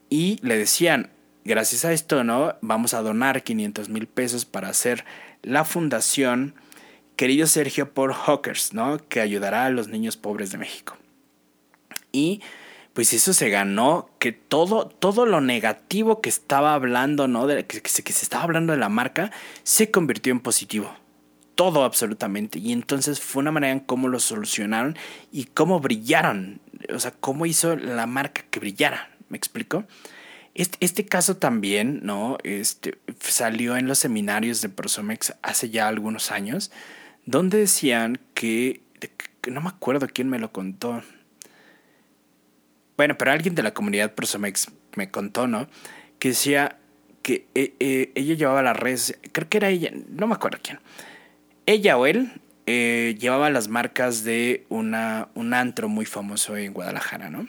y 0.09 0.39
le 0.41 0.57
decían, 0.57 1.11
gracias 1.45 1.85
a 1.85 1.93
esto, 1.93 2.23
¿no? 2.23 2.55
Vamos 2.61 2.95
a 2.95 3.03
donar 3.03 3.43
500 3.43 3.89
mil 3.89 4.07
pesos 4.07 4.45
para 4.45 4.69
hacer 4.69 5.05
la 5.43 5.63
fundación 5.63 6.55
Querido 7.15 7.45
Sergio 7.45 7.93
por 7.93 8.13
Hawkers, 8.13 8.73
¿no? 8.73 8.97
Que 8.97 9.21
ayudará 9.21 9.67
a 9.67 9.69
los 9.69 9.89
niños 9.89 10.17
pobres 10.17 10.51
de 10.51 10.57
México. 10.57 10.97
Y 12.11 12.41
pues 12.93 13.13
eso 13.13 13.31
se 13.31 13.49
ganó 13.49 14.09
que 14.17 14.31
todo, 14.31 14.87
todo 14.87 15.27
lo 15.27 15.39
negativo 15.39 16.19
que 16.19 16.29
estaba 16.29 16.73
hablando, 16.73 17.27
¿no? 17.27 17.45
De, 17.45 17.67
que, 17.67 17.83
que, 17.83 17.89
se, 17.89 18.03
que 18.03 18.11
se 18.11 18.25
estaba 18.25 18.45
hablando 18.45 18.73
de 18.73 18.79
la 18.79 18.89
marca, 18.89 19.29
se 19.61 19.91
convirtió 19.91 20.33
en 20.33 20.39
positivo 20.39 20.91
todo 21.55 21.83
absolutamente. 21.83 22.59
Y 22.59 22.71
entonces 22.71 23.19
fue 23.19 23.41
una 23.41 23.51
manera 23.51 23.73
en 23.73 23.79
cómo 23.79 24.07
lo 24.07 24.19
solucionaron 24.19 24.97
y 25.31 25.45
cómo 25.45 25.79
brillaron. 25.79 26.59
O 26.93 26.99
sea, 26.99 27.11
cómo 27.11 27.45
hizo 27.45 27.75
la 27.75 28.05
marca 28.05 28.43
que 28.49 28.59
brillara. 28.59 29.09
¿Me 29.29 29.37
explico? 29.37 29.85
Este, 30.55 30.77
este 30.81 31.05
caso 31.05 31.37
también, 31.37 32.01
¿no? 32.03 32.37
Este, 32.43 32.97
salió 33.19 33.75
en 33.77 33.87
los 33.87 33.99
seminarios 33.99 34.61
de 34.61 34.69
Prosomex 34.69 35.33
hace 35.41 35.69
ya 35.69 35.87
algunos 35.87 36.31
años, 36.31 36.71
donde 37.25 37.57
decían 37.57 38.19
que, 38.33 38.81
no 39.47 39.61
me 39.61 39.69
acuerdo 39.69 40.07
quién 40.07 40.29
me 40.29 40.39
lo 40.39 40.51
contó. 40.51 41.01
Bueno, 42.97 43.17
pero 43.17 43.31
alguien 43.31 43.55
de 43.55 43.63
la 43.63 43.73
comunidad 43.73 44.13
Prosomex 44.13 44.67
me 44.95 45.09
contó, 45.09 45.47
¿no? 45.47 45.67
Que 46.19 46.29
decía 46.29 46.77
que 47.23 47.47
eh, 47.55 47.73
eh, 47.79 48.11
ella 48.15 48.35
llevaba 48.35 48.61
las 48.61 48.77
redes, 48.77 49.17
creo 49.31 49.49
que 49.49 49.57
era 49.57 49.69
ella, 49.69 49.91
no 50.09 50.27
me 50.27 50.35
acuerdo 50.35 50.59
quién 50.61 50.79
ella 51.65 51.97
o 51.97 52.05
él 52.05 52.31
eh, 52.65 53.15
llevaba 53.19 53.49
las 53.49 53.67
marcas 53.67 54.23
de 54.23 54.65
una, 54.69 55.29
un 55.35 55.53
antro 55.53 55.89
muy 55.89 56.05
famoso 56.05 56.55
en 56.57 56.73
Guadalajara, 56.73 57.29
¿no? 57.29 57.47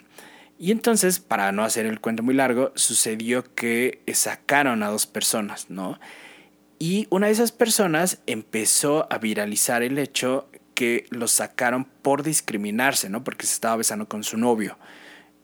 Y 0.57 0.71
entonces, 0.71 1.19
para 1.19 1.51
no 1.51 1.63
hacer 1.63 1.85
el 1.85 1.99
cuento 1.99 2.23
muy 2.23 2.33
largo, 2.33 2.71
sucedió 2.75 3.43
que 3.55 4.01
sacaron 4.13 4.83
a 4.83 4.87
dos 4.87 5.05
personas, 5.05 5.69
¿no? 5.69 5.99
Y 6.79 7.07
una 7.09 7.27
de 7.27 7.33
esas 7.33 7.51
personas 7.51 8.19
empezó 8.25 9.07
a 9.11 9.17
viralizar 9.17 9.83
el 9.83 9.97
hecho 9.97 10.49
que 10.73 11.05
lo 11.09 11.27
sacaron 11.27 11.85
por 11.85 12.23
discriminarse, 12.23 13.09
¿no? 13.09 13.23
Porque 13.23 13.45
se 13.45 13.53
estaba 13.53 13.77
besando 13.77 14.07
con 14.07 14.23
su 14.23 14.37
novio. 14.37 14.77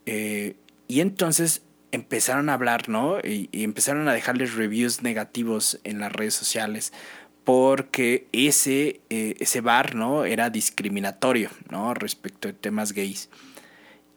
Eh, 0.06 0.56
y 0.88 1.00
entonces 1.00 1.64
empezaron 1.92 2.50
a 2.50 2.54
hablar, 2.54 2.90
¿no? 2.90 3.20
Y, 3.20 3.50
empezaron 3.52 4.08
a 4.08 4.14
dejarles 4.14 4.54
reviews 4.56 5.04
negativos 5.04 5.80
en 5.84 6.00
las 6.00 6.12
redes 6.12 6.34
sociales 6.34 6.94
porque 7.43 8.27
ese, 8.32 9.01
eh, 9.10 9.36
ese 9.39 9.62
bar, 9.62 9.95
¿no? 9.95 10.25
Era 10.25 10.49
discriminatorio, 10.49 11.49
¿no? 11.69 11.93
Respecto 11.93 12.47
de 12.47 12.54
temas 12.54 12.93
gays. 12.93 13.30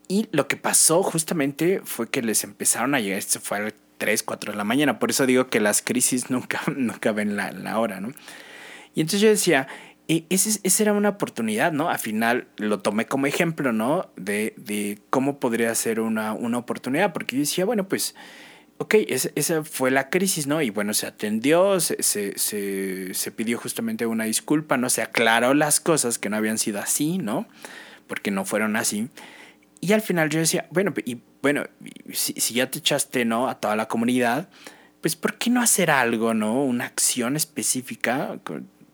Y 0.09 0.29
lo 0.33 0.49
que 0.49 0.57
pasó 0.57 1.03
justamente 1.03 1.81
fue 1.85 2.09
que 2.09 2.23
les 2.23 2.45
empezaron 2.45 2.95
a 2.95 3.01
llegar, 3.01 3.19
esto 3.19 3.41
fue 3.41 3.59
a 3.59 3.61
las 3.63 3.75
3, 3.99 4.23
4 4.23 4.53
de 4.53 4.59
la 4.59 4.65
mañana, 4.65 4.99
por 4.99 5.11
eso 5.11 5.25
digo 5.25 5.49
que 5.49 5.61
las 5.61 5.81
crisis 5.81 6.31
nunca, 6.31 6.61
nunca 6.77 7.13
ven 7.13 7.37
la, 7.37 7.53
la 7.53 7.79
hora, 7.79 8.01
¿no? 8.01 8.13
Y 8.95 9.01
entonces 9.01 9.21
yo 9.21 9.29
decía, 9.29 9.67
e, 10.07 10.27
esa 10.29 10.83
era 10.83 10.93
una 10.93 11.09
oportunidad, 11.09 11.73
¿no? 11.73 11.89
Al 11.89 11.99
final 11.99 12.47
lo 12.59 12.81
tomé 12.81 13.07
como 13.07 13.27
ejemplo, 13.27 13.73
¿no? 13.73 14.11
De, 14.17 14.55
de 14.57 14.99
cómo 15.11 15.41
podría 15.41 15.75
ser 15.75 16.01
una, 16.01 16.35
una, 16.35 16.59
oportunidad, 16.59 17.13
porque 17.13 17.37
yo 17.37 17.41
decía, 17.41 17.65
bueno, 17.65 17.89
pues, 17.89 18.15
ok, 18.79 18.95
esa, 19.09 19.65
fue 19.65 19.91
la 19.91 20.11
crisis, 20.11 20.47
¿no? 20.47 20.63
Y 20.63 20.71
bueno, 20.71 20.95
se 20.95 21.07
atendió, 21.07 21.81
se, 21.81 22.03
se, 22.03 22.35
se, 23.15 23.31
pidió 23.33 23.59
justamente 23.59 24.07
una 24.07 24.25
disculpa, 24.25 24.77
¿no? 24.77 24.91
Se 24.91 25.03
aclaró 25.03 25.55
las 25.55 25.81
cosas 25.81 26.19
que 26.19 26.29
no 26.29 26.37
habían 26.37 26.59
sido 26.59 26.81
así, 26.81 27.19
¿no? 27.19 27.47
Porque 28.07 28.31
no 28.31 28.45
fueron 28.45 28.77
así. 28.77 29.09
Y 29.81 29.93
al 29.93 30.01
final 30.01 30.31
yo 30.31 30.39
decía, 30.39 30.67
bueno, 30.71 30.93
y 31.05 31.19
bueno, 31.43 31.65
si, 32.13 32.35
ya 32.55 32.71
te 32.71 32.79
echaste, 32.79 33.25
¿no? 33.25 33.49
A 33.49 33.61
toda 33.61 33.77
la 33.77 33.87
comunidad, 33.87 34.49
pues, 35.01 35.17
¿por 35.17 35.39
qué 35.39 35.51
no 35.51 35.61
hacer 35.61 35.91
algo, 35.91 36.35
¿no? 36.35 36.65
Una 36.65 36.87
acción 36.87 37.37
específica 37.37 38.39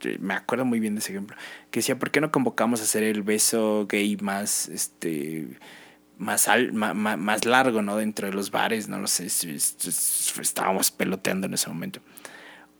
este, 0.00 0.18
me 0.18 0.32
acuerdo 0.32 0.64
muy 0.64 0.80
bien 0.80 0.94
de 0.94 1.00
ese 1.00 1.12
ejemplo, 1.12 1.36
que 1.70 1.80
decía, 1.80 1.98
¿por 1.98 2.10
qué 2.10 2.22
no 2.22 2.32
convocamos 2.32 2.80
a 2.80 2.84
hacer 2.84 3.02
el 3.02 3.22
beso 3.22 3.86
gay 3.86 4.16
más, 4.16 4.68
este, 4.68 5.46
más, 6.20 6.48
más, 6.72 7.44
largo, 7.46 7.80
¿no? 7.82 7.96
Dentro 7.96 8.28
de 8.28 8.34
los 8.34 8.50
bares, 8.50 8.88
no 8.88 8.98
lo 8.98 9.06
sé, 9.06 9.26
estábamos 9.26 10.90
peloteando 10.90 11.46
en 11.46 11.54
ese 11.54 11.68
momento. 11.68 12.00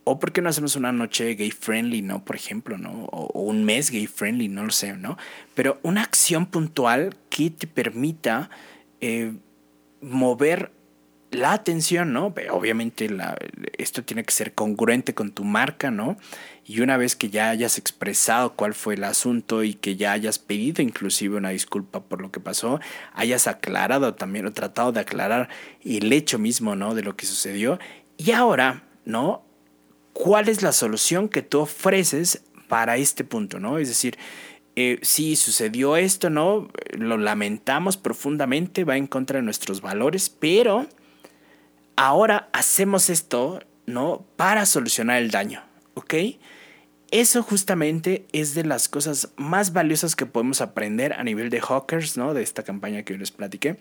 O 0.03 0.19
por 0.19 0.31
qué 0.31 0.41
no 0.41 0.49
hacemos 0.49 0.75
una 0.75 0.91
noche 0.91 1.33
gay 1.35 1.51
friendly, 1.51 2.01
¿no? 2.01 2.23
Por 2.23 2.35
ejemplo, 2.35 2.77
¿no? 2.77 3.05
O, 3.05 3.41
un 3.41 3.65
mes 3.65 3.89
gay 3.89 4.07
friendly, 4.07 4.47
no 4.47 4.63
lo 4.63 4.71
sé, 4.71 4.93
¿no? 4.93 5.17
Pero 5.55 5.79
una 5.81 6.03
acción 6.03 6.45
puntual 6.45 7.15
que 7.29 7.49
te 7.49 7.67
permita 7.67 8.49
eh, 8.99 9.33
mover 10.01 10.71
la 11.31 11.53
atención, 11.53 12.11
¿no? 12.13 12.33
Obviamente 12.51 13.09
esto 13.77 14.03
tiene 14.03 14.23
que 14.23 14.33
ser 14.33 14.53
congruente 14.53 15.13
con 15.13 15.31
tu 15.31 15.43
marca, 15.43 15.89
¿no? 15.89 16.17
Y 16.65 16.81
una 16.81 16.97
vez 16.97 17.15
que 17.15 17.29
ya 17.29 17.49
hayas 17.49 17.77
expresado 17.77 18.53
cuál 18.53 18.73
fue 18.73 18.95
el 18.95 19.03
asunto 19.05 19.63
y 19.63 19.73
que 19.73 19.95
ya 19.95 20.11
hayas 20.11 20.39
pedido 20.39 20.81
inclusive 20.81 21.37
una 21.37 21.49
disculpa 21.49 22.01
por 22.01 22.21
lo 22.21 22.31
que 22.31 22.39
pasó, 22.39 22.79
hayas 23.13 23.47
aclarado 23.47 24.13
también 24.13 24.45
o 24.45 24.53
tratado 24.53 24.91
de 24.91 24.99
aclarar 24.99 25.49
el 25.83 26.11
hecho 26.11 26.37
mismo, 26.37 26.75
¿no? 26.75 26.93
De 26.95 27.01
lo 27.01 27.15
que 27.15 27.25
sucedió. 27.25 27.79
Y 28.17 28.31
ahora, 28.31 28.83
¿no? 29.05 29.43
¿Cuál 30.13 30.49
es 30.49 30.61
la 30.61 30.73
solución 30.73 31.29
que 31.29 31.41
tú 31.41 31.61
ofreces 31.61 32.43
para 32.67 32.97
este 32.97 33.23
punto, 33.23 33.59
¿no? 33.59 33.79
Es 33.79 33.87
decir, 33.87 34.17
eh, 34.75 34.99
sí 35.01 35.37
sucedió 35.37 35.95
esto, 35.95 36.29
¿no? 36.29 36.67
Lo 36.91 37.17
lamentamos 37.17 37.95
profundamente, 37.95 38.83
va 38.83 38.97
en 38.97 39.07
contra 39.07 39.39
de 39.39 39.43
nuestros 39.43 39.81
valores, 39.81 40.29
pero 40.29 40.87
ahora 41.95 42.49
hacemos 42.53 43.09
esto, 43.09 43.61
¿no? 43.85 44.25
Para 44.35 44.65
solucionar 44.65 45.21
el 45.21 45.31
daño, 45.31 45.63
¿ok? 45.93 46.13
Eso 47.11 47.43
justamente 47.43 48.25
es 48.31 48.53
de 48.53 48.63
las 48.63 48.87
cosas 48.87 49.33
más 49.35 49.73
valiosas 49.73 50.15
que 50.15 50.25
podemos 50.25 50.61
aprender 50.61 51.11
a 51.13 51.23
nivel 51.23 51.49
de 51.49 51.59
hawkers, 51.59 52.15
¿no? 52.15 52.33
De 52.33 52.41
esta 52.41 52.63
campaña 52.63 53.03
que 53.03 53.13
yo 53.13 53.19
les 53.19 53.31
platiqué. 53.31 53.77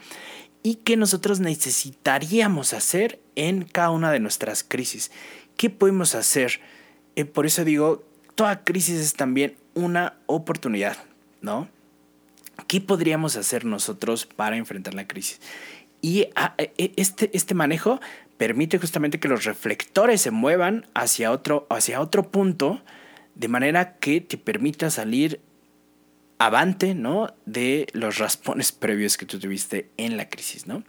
Y 0.65 0.77
que 0.77 0.97
nosotros 0.97 1.39
necesitaríamos 1.39 2.75
hacer 2.75 3.21
en 3.37 3.63
cada 3.63 3.91
una 3.91 4.11
de 4.11 4.19
nuestras 4.19 4.65
crisis. 4.65 5.13
¿Qué 5.57 5.71
podemos 5.71 6.17
hacer? 6.17 6.61
Eh, 7.15 7.25
por 7.25 7.47
eso 7.47 7.65
digo, 7.65 8.05
toda 8.35 8.65
crisis 8.65 8.99
es 8.99 9.15
también 9.15 9.55
una 9.75 10.15
oportunidad, 10.27 10.97
¿no? 11.41 11.69
¿Qué 12.67 12.81
podríamos 12.81 13.37
hacer 13.37 13.65
nosotros 13.65 14.27
para 14.27 14.57
enfrentar 14.57 14.95
la 14.95 15.07
crisis? 15.07 15.41
Y 16.01 16.29
ah, 16.35 16.55
e, 16.59 16.73
e, 16.79 16.93
este, 16.97 17.31
este 17.35 17.55
manejo 17.55 18.01
permite 18.37 18.79
justamente 18.79 19.21
que 19.21 19.29
los 19.29 19.45
reflectores 19.45 20.23
se 20.23 20.31
muevan 20.31 20.87
hacia 20.95 21.31
otro, 21.31 21.67
hacia 21.69 22.01
otro 22.01 22.31
punto, 22.31 22.83
de 23.35 23.49
manera 23.49 23.97
que 23.97 24.21
te 24.21 24.39
permita 24.39 24.91
salir 24.91 25.41
avante, 26.39 26.95
¿no? 26.95 27.35
De 27.45 27.87
los 27.93 28.19
raspones 28.19 28.73
previos 28.73 29.17
que 29.17 29.27
tú 29.27 29.39
tuviste 29.39 29.91
en 29.97 30.17
la 30.17 30.29
crisis, 30.29 30.67
¿no? 30.67 30.85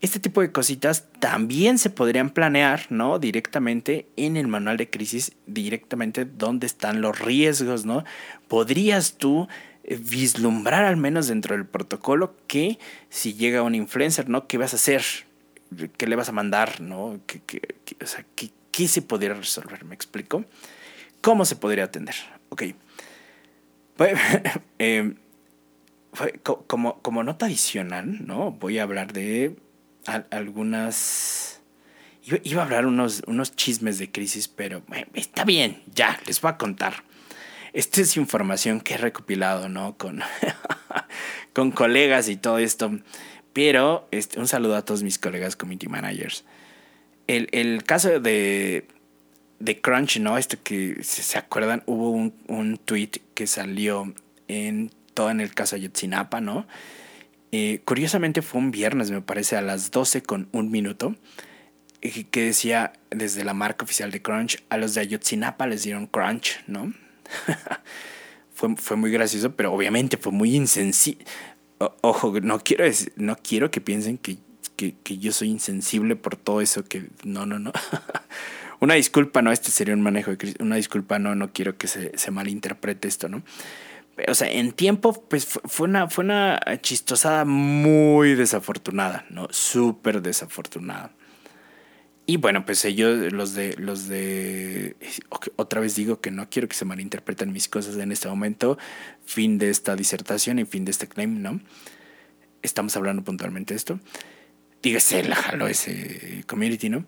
Este 0.00 0.18
tipo 0.18 0.40
de 0.40 0.50
cositas 0.50 1.08
también 1.18 1.78
se 1.78 1.90
podrían 1.90 2.30
planear, 2.30 2.86
¿no? 2.88 3.18
Directamente 3.18 4.08
en 4.16 4.38
el 4.38 4.48
manual 4.48 4.78
de 4.78 4.88
crisis, 4.88 5.32
directamente 5.46 6.24
donde 6.24 6.66
están 6.66 7.02
los 7.02 7.18
riesgos, 7.18 7.84
¿no? 7.84 8.04
Podrías 8.48 9.18
tú 9.18 9.46
vislumbrar 9.84 10.84
al 10.84 10.96
menos 10.96 11.28
dentro 11.28 11.56
del 11.56 11.66
protocolo 11.66 12.36
que 12.46 12.78
si 13.08 13.34
llega 13.34 13.62
un 13.62 13.74
influencer, 13.74 14.28
¿no? 14.28 14.46
¿Qué 14.46 14.58
vas 14.58 14.72
a 14.72 14.76
hacer? 14.76 15.02
¿Qué 15.96 16.06
le 16.06 16.16
vas 16.16 16.28
a 16.28 16.32
mandar? 16.32 16.80
¿No? 16.80 17.20
¿Qué, 17.26 17.62
o 18.02 18.06
sea, 18.06 18.24
¿qué, 18.34 18.88
se 18.88 19.02
podría 19.02 19.34
resolver? 19.34 19.84
¿Me 19.84 19.94
explico? 19.94 20.44
¿Cómo 21.20 21.44
se 21.44 21.56
podría 21.56 21.84
atender? 21.84 22.14
Ok. 22.48 22.62
Em, 24.78 25.16
como, 26.66 27.00
como 27.02 27.22
nota 27.22 27.46
adicional, 27.46 28.26
¿no? 28.26 28.52
Voy 28.52 28.78
a 28.78 28.84
hablar 28.84 29.12
de 29.12 29.56
algunas... 30.30 31.60
Iba, 32.44 32.62
a 32.62 32.64
hablar 32.64 32.86
unos, 32.86 33.22
unos 33.26 33.56
chismes 33.56 33.98
de 33.98 34.12
crisis, 34.12 34.46
pero 34.46 34.82
está 35.14 35.44
bien, 35.44 35.82
ya, 35.94 36.20
les 36.26 36.40
voy 36.40 36.50
a 36.50 36.58
contar. 36.58 37.02
Esta 37.72 38.00
es 38.00 38.16
información 38.16 38.80
que 38.80 38.94
he 38.94 38.98
recopilado, 38.98 39.68
¿no? 39.68 39.96
Con, 39.96 40.20
con 41.52 41.70
colegas 41.70 42.28
y 42.28 42.36
todo 42.36 42.58
esto. 42.58 42.90
Pero 43.52 44.08
este, 44.10 44.38
un 44.38 44.48
saludo 44.48 44.76
a 44.76 44.84
todos 44.84 45.02
mis 45.02 45.18
colegas 45.18 45.56
community 45.56 45.88
managers. 45.88 46.44
El, 47.26 47.48
el 47.52 47.84
caso 47.84 48.20
de, 48.20 48.86
de 49.58 49.80
Crunch, 49.80 50.18
¿no? 50.18 50.38
Esto 50.38 50.56
que, 50.62 50.98
si 51.02 51.22
se 51.22 51.38
acuerdan, 51.38 51.82
hubo 51.86 52.10
un, 52.10 52.34
un 52.48 52.76
tweet 52.76 53.10
que 53.34 53.46
salió 53.46 54.12
en 54.48 54.90
todo 55.14 55.30
en 55.30 55.40
el 55.40 55.54
caso 55.54 55.76
Ayotzinapa, 55.76 56.40
¿no? 56.40 56.66
Eh, 57.52 57.80
curiosamente 57.84 58.42
fue 58.42 58.60
un 58.60 58.70
viernes, 58.70 59.10
me 59.10 59.20
parece, 59.20 59.56
a 59.56 59.62
las 59.62 59.90
12 59.90 60.22
con 60.22 60.48
un 60.52 60.70
minuto, 60.70 61.16
eh, 62.00 62.24
que 62.30 62.44
decía 62.44 62.92
desde 63.10 63.44
la 63.44 63.54
marca 63.54 63.84
oficial 63.84 64.10
de 64.10 64.22
Crunch, 64.22 64.62
a 64.68 64.76
los 64.76 64.94
de 64.94 65.00
Ayotzinapa 65.02 65.66
les 65.66 65.82
dieron 65.82 66.06
Crunch, 66.06 66.62
¿no? 66.66 66.92
fue, 68.54 68.76
fue 68.76 68.96
muy 68.96 69.10
gracioso, 69.10 69.54
pero 69.54 69.72
obviamente 69.72 70.16
fue 70.16 70.32
muy 70.32 70.54
insensible. 70.54 71.24
Ojo, 72.02 72.38
no 72.40 72.60
quiero, 72.60 72.84
no 73.16 73.36
quiero 73.36 73.70
que 73.70 73.80
piensen 73.80 74.18
que, 74.18 74.36
que, 74.76 74.94
que, 75.02 75.18
yo 75.18 75.32
soy 75.32 75.48
insensible 75.48 76.14
por 76.14 76.36
todo 76.36 76.60
eso 76.60 76.84
que... 76.84 77.08
No, 77.24 77.46
no, 77.46 77.58
no. 77.58 77.72
una 78.80 78.94
disculpa, 78.94 79.40
no, 79.40 79.50
este 79.50 79.70
sería 79.70 79.94
un 79.94 80.02
manejo 80.02 80.30
de 80.34 80.54
Una 80.60 80.76
disculpa, 80.76 81.18
no, 81.18 81.34
no 81.34 81.52
quiero 81.52 81.78
que 81.78 81.88
se, 81.88 82.16
se 82.18 82.30
malinterprete 82.30 83.08
esto, 83.08 83.28
¿no? 83.28 83.42
O 84.28 84.34
sea, 84.34 84.50
en 84.50 84.72
tiempo, 84.72 85.24
pues 85.28 85.46
fue 85.46 85.88
una, 85.88 86.08
fue 86.08 86.24
una 86.24 86.60
chistosada 86.82 87.44
muy 87.44 88.34
desafortunada, 88.34 89.24
¿no? 89.30 89.48
Súper 89.50 90.20
desafortunada. 90.20 91.12
Y 92.30 92.36
bueno, 92.36 92.64
pues 92.64 92.84
ellos, 92.84 93.32
los 93.32 93.54
de, 93.54 93.74
los 93.76 94.06
de, 94.06 94.94
otra 95.56 95.80
vez 95.80 95.96
digo 95.96 96.20
que 96.20 96.30
no 96.30 96.48
quiero 96.48 96.68
que 96.68 96.76
se 96.76 96.84
malinterpreten 96.84 97.52
mis 97.52 97.68
cosas 97.68 97.96
en 97.96 98.12
este 98.12 98.28
momento, 98.28 98.78
fin 99.24 99.58
de 99.58 99.68
esta 99.68 99.96
disertación 99.96 100.60
y 100.60 100.64
fin 100.64 100.84
de 100.84 100.92
este 100.92 101.08
claim, 101.08 101.42
¿no? 101.42 101.60
Estamos 102.62 102.96
hablando 102.96 103.24
puntualmente 103.24 103.74
de 103.74 103.78
esto. 103.78 103.98
Dígase, 104.80 105.24
la 105.24 105.34
jaló 105.34 105.66
ese 105.66 106.44
community, 106.46 106.88
¿no? 106.88 107.04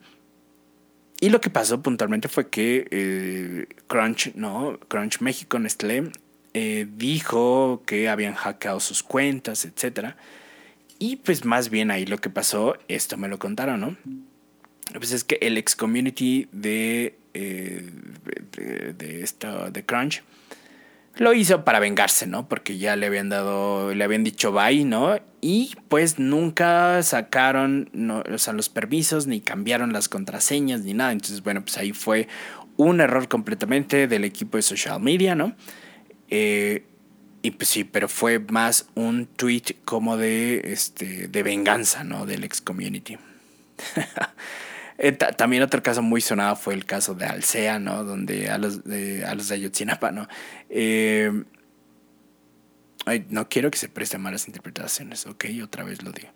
Y 1.21 1.31
lo 1.31 1.41
que 1.41 1.51
pasó 1.51 1.81
puntualmente 1.83 2.27
fue 2.27 2.51
que 2.51 2.89
eh, 2.91 3.67
Crunch, 3.87 4.35
¿no? 4.35 4.81
Crunch 4.89 5.21
México, 5.21 5.57
Nestlé, 5.61 6.11
eh, 6.53 6.89
dijo 6.97 7.85
que 7.87 8.09
habían 8.09 8.35
hackeado 8.35 8.81
sus 8.81 9.05
cuentas, 9.05 9.67
etc. 9.67 10.17
Y 10.99 11.15
pues 11.15 11.45
más 11.45 11.71
bien 11.71 11.93
ahí 11.93 12.07
lo 12.07 12.19
que 12.19 12.29
pasó, 12.29 12.77
esto 12.89 13.17
me 13.17 13.29
lo 13.29 13.39
contaron, 13.39 13.81
¿no? 13.81 13.97
Pues 15.01 15.13
es 15.13 15.25
que 15.25 15.39
el 15.41 15.59
ex 15.59 15.77
community 15.77 16.49
de, 16.53 17.19
eh, 17.35 17.91
de, 18.53 18.93
de, 18.93 19.23
esta, 19.23 19.71
de 19.71 19.85
Crunch 19.85 20.23
lo 21.17 21.35
hizo 21.35 21.65
para 21.65 21.79
vengarse, 21.79 22.27
¿no? 22.27 22.49
Porque 22.49 22.79
ya 22.79 22.97
le 22.97 23.07
habían 23.07 23.29
dado, 23.29 23.95
le 23.95 24.03
habían 24.03 24.25
dicho 24.25 24.53
bye, 24.53 24.85
¿no? 24.85 25.21
Y 25.41 25.75
pues 25.89 26.19
nunca 26.19 27.03
sacaron 27.03 27.91
o 28.33 28.39
sea, 28.39 28.53
los 28.55 28.69
permisos, 28.69 29.27
ni 29.27 29.41
cambiaron 29.41 29.93
las 29.93 30.09
contraseñas, 30.09 30.81
ni 30.83 30.95
nada. 30.95 31.13
Entonces, 31.13 31.43
bueno, 31.43 31.63
pues 31.63 31.77
ahí 31.77 31.93
fue 31.93 32.29
un 32.77 33.01
error 33.01 33.29
completamente 33.29 34.09
del 34.09 34.25
equipo 34.25 34.57
de 34.57 34.63
social 34.63 35.01
media, 35.01 35.35
¿no? 35.35 35.55
Eh, 36.31 36.87
y 37.43 37.51
pues 37.51 37.69
sí, 37.69 37.85
pero 37.85 38.09
fue 38.09 38.39
más 38.39 38.89
un 38.95 39.27
tweet 39.27 39.77
como 39.85 40.17
de, 40.17 40.63
este, 40.73 41.29
de 41.29 41.43
venganza, 41.43 42.05
¿no? 42.05 42.25
Del 42.25 42.45
ex 42.45 42.61
community. 42.61 43.19
Eh, 44.99 45.13
también 45.13 45.63
otro 45.63 45.83
caso 45.83 46.03
muy 46.03 46.21
sonado 46.21 46.57
fue 46.57 46.75
el 46.75 46.85
caso 46.85 47.15
de 47.15 47.27
Alsea, 47.27 47.79
¿no? 47.79 48.05
Donde 48.05 48.51
a 48.51 48.59
los 48.59 48.85
de, 48.85 49.25
a 49.25 49.35
los 49.35 49.49
de 49.49 49.55
Ayotzinapa, 49.57 50.13
¿no? 50.13 50.29
Eh, 50.69 51.45
no 53.29 53.49
quiero 53.49 53.71
que 53.71 53.79
se 53.79 53.89
presten 53.89 54.21
malas 54.21 54.47
interpretaciones, 54.47 55.27
¿ok? 55.27 55.47
Otra 55.63 55.85
vez 55.85 56.03
lo 56.03 56.13
digo. 56.13 56.29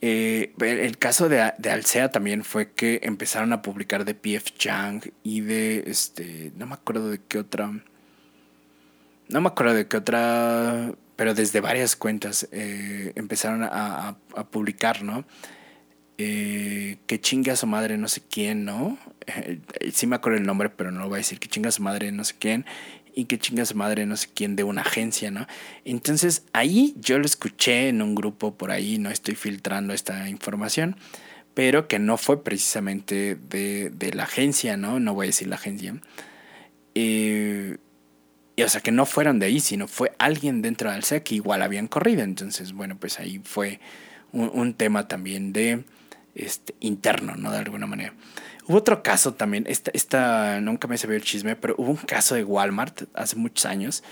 Eh, 0.00 0.54
el 0.60 0.98
caso 0.98 1.28
de, 1.28 1.52
de, 1.58 1.70
Alsea 1.70 2.10
también 2.10 2.44
fue 2.44 2.72
que 2.72 3.00
empezaron 3.04 3.52
a 3.52 3.62
publicar 3.62 4.04
de 4.04 4.14
PF 4.14 4.56
Chang 4.56 5.12
y 5.22 5.42
de, 5.42 5.84
este, 5.86 6.52
no 6.56 6.66
me 6.66 6.74
acuerdo 6.74 7.10
de 7.10 7.20
qué 7.20 7.38
otra 7.38 7.72
no 9.28 9.40
me 9.40 9.48
acuerdo 9.48 9.74
de 9.74 9.86
qué 9.86 9.96
otra, 9.96 10.92
pero 11.16 11.34
desde 11.34 11.60
varias 11.60 11.96
cuentas 11.96 12.48
empezaron 12.52 13.62
a, 13.64 14.16
publicar, 14.50 15.02
¿no? 15.02 15.24
Eh, 16.24 16.98
que 17.06 17.20
chinga 17.20 17.54
a 17.54 17.56
su 17.56 17.66
madre 17.66 17.98
no 17.98 18.06
sé 18.06 18.22
quién, 18.30 18.64
¿no? 18.64 18.96
Eh, 19.26 19.58
sí 19.92 20.06
me 20.06 20.14
acuerdo 20.14 20.38
el 20.38 20.46
nombre, 20.46 20.70
pero 20.70 20.92
no 20.92 21.00
lo 21.00 21.08
voy 21.08 21.16
a 21.16 21.18
decir. 21.18 21.40
Que 21.40 21.48
chinga 21.48 21.68
a 21.68 21.72
su 21.72 21.82
madre 21.82 22.12
no 22.12 22.22
sé 22.22 22.34
quién 22.38 22.64
y 23.14 23.24
que 23.24 23.38
chinga 23.38 23.64
a 23.64 23.66
su 23.66 23.74
madre 23.74 24.06
no 24.06 24.16
sé 24.16 24.28
quién 24.32 24.56
de 24.56 24.64
una 24.64 24.82
agencia, 24.82 25.30
¿no? 25.30 25.46
Entonces 25.84 26.44
ahí 26.52 26.94
yo 27.00 27.18
lo 27.18 27.26
escuché 27.26 27.88
en 27.88 28.00
un 28.02 28.14
grupo 28.14 28.54
por 28.54 28.70
ahí, 28.70 28.98
no 28.98 29.10
estoy 29.10 29.34
filtrando 29.34 29.92
esta 29.92 30.28
información, 30.28 30.96
pero 31.54 31.88
que 31.88 31.98
no 31.98 32.16
fue 32.16 32.42
precisamente 32.42 33.34
de, 33.34 34.10
la 34.14 34.24
agencia, 34.24 34.76
¿no? 34.76 35.00
No 35.00 35.14
voy 35.14 35.26
a 35.26 35.28
decir 35.28 35.48
la 35.48 35.56
agencia. 35.56 36.00
Eh, 36.94 37.76
y 38.54 38.62
o 38.62 38.68
sea, 38.68 38.80
que 38.80 38.92
no 38.92 39.06
fueron 39.06 39.38
de 39.38 39.46
ahí, 39.46 39.60
sino 39.60 39.88
fue 39.88 40.12
alguien 40.18 40.62
dentro 40.62 40.90
del 40.92 41.02
SEC 41.02 41.24
que 41.24 41.34
igual 41.34 41.62
habían 41.62 41.88
corrido. 41.88 42.22
Entonces, 42.22 42.72
bueno, 42.72 42.96
pues 42.98 43.18
ahí 43.18 43.40
fue 43.44 43.80
un, 44.32 44.74
tema 44.74 45.08
también 45.08 45.52
de 45.52 45.84
este, 46.34 46.74
interno, 46.80 47.36
¿no? 47.36 47.50
De 47.50 47.58
alguna 47.58 47.86
manera. 47.86 48.14
Hubo 48.66 48.78
otro 48.78 49.02
caso 49.02 49.34
también, 49.34 49.64
esta, 49.68 49.90
esta 49.94 50.60
nunca 50.60 50.88
me 50.88 50.98
sabía 50.98 51.16
el 51.16 51.22
chisme, 51.22 51.56
pero 51.56 51.74
hubo 51.78 51.90
un 51.90 51.96
caso 51.96 52.34
de 52.34 52.44
Walmart 52.44 53.02
hace 53.14 53.36
muchos 53.36 53.66
años 53.66 54.02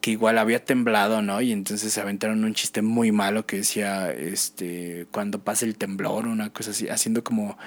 que 0.00 0.12
igual 0.12 0.38
había 0.38 0.64
temblado, 0.64 1.20
¿no? 1.20 1.40
Y 1.42 1.52
entonces 1.52 1.92
se 1.92 2.00
aventaron 2.00 2.44
un 2.44 2.54
chiste 2.54 2.80
muy 2.80 3.12
malo 3.12 3.46
que 3.46 3.56
decía, 3.56 4.12
este, 4.12 5.06
cuando 5.10 5.40
pasa 5.42 5.66
el 5.66 5.76
temblor, 5.76 6.26
una 6.26 6.50
cosa 6.50 6.70
así, 6.70 6.88
haciendo 6.88 7.22
como, 7.22 7.58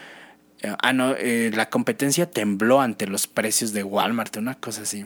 eh, 0.62 0.74
ah, 0.82 0.94
no, 0.94 1.14
eh, 1.16 1.52
la 1.54 1.70
competencia 1.70 2.32
tembló 2.32 2.82
ante 2.82 3.06
los 3.06 3.28
precios 3.28 3.74
de 3.74 3.84
Walmart, 3.84 4.38
una 4.38 4.56
cosa 4.56 4.82
así 4.82 5.06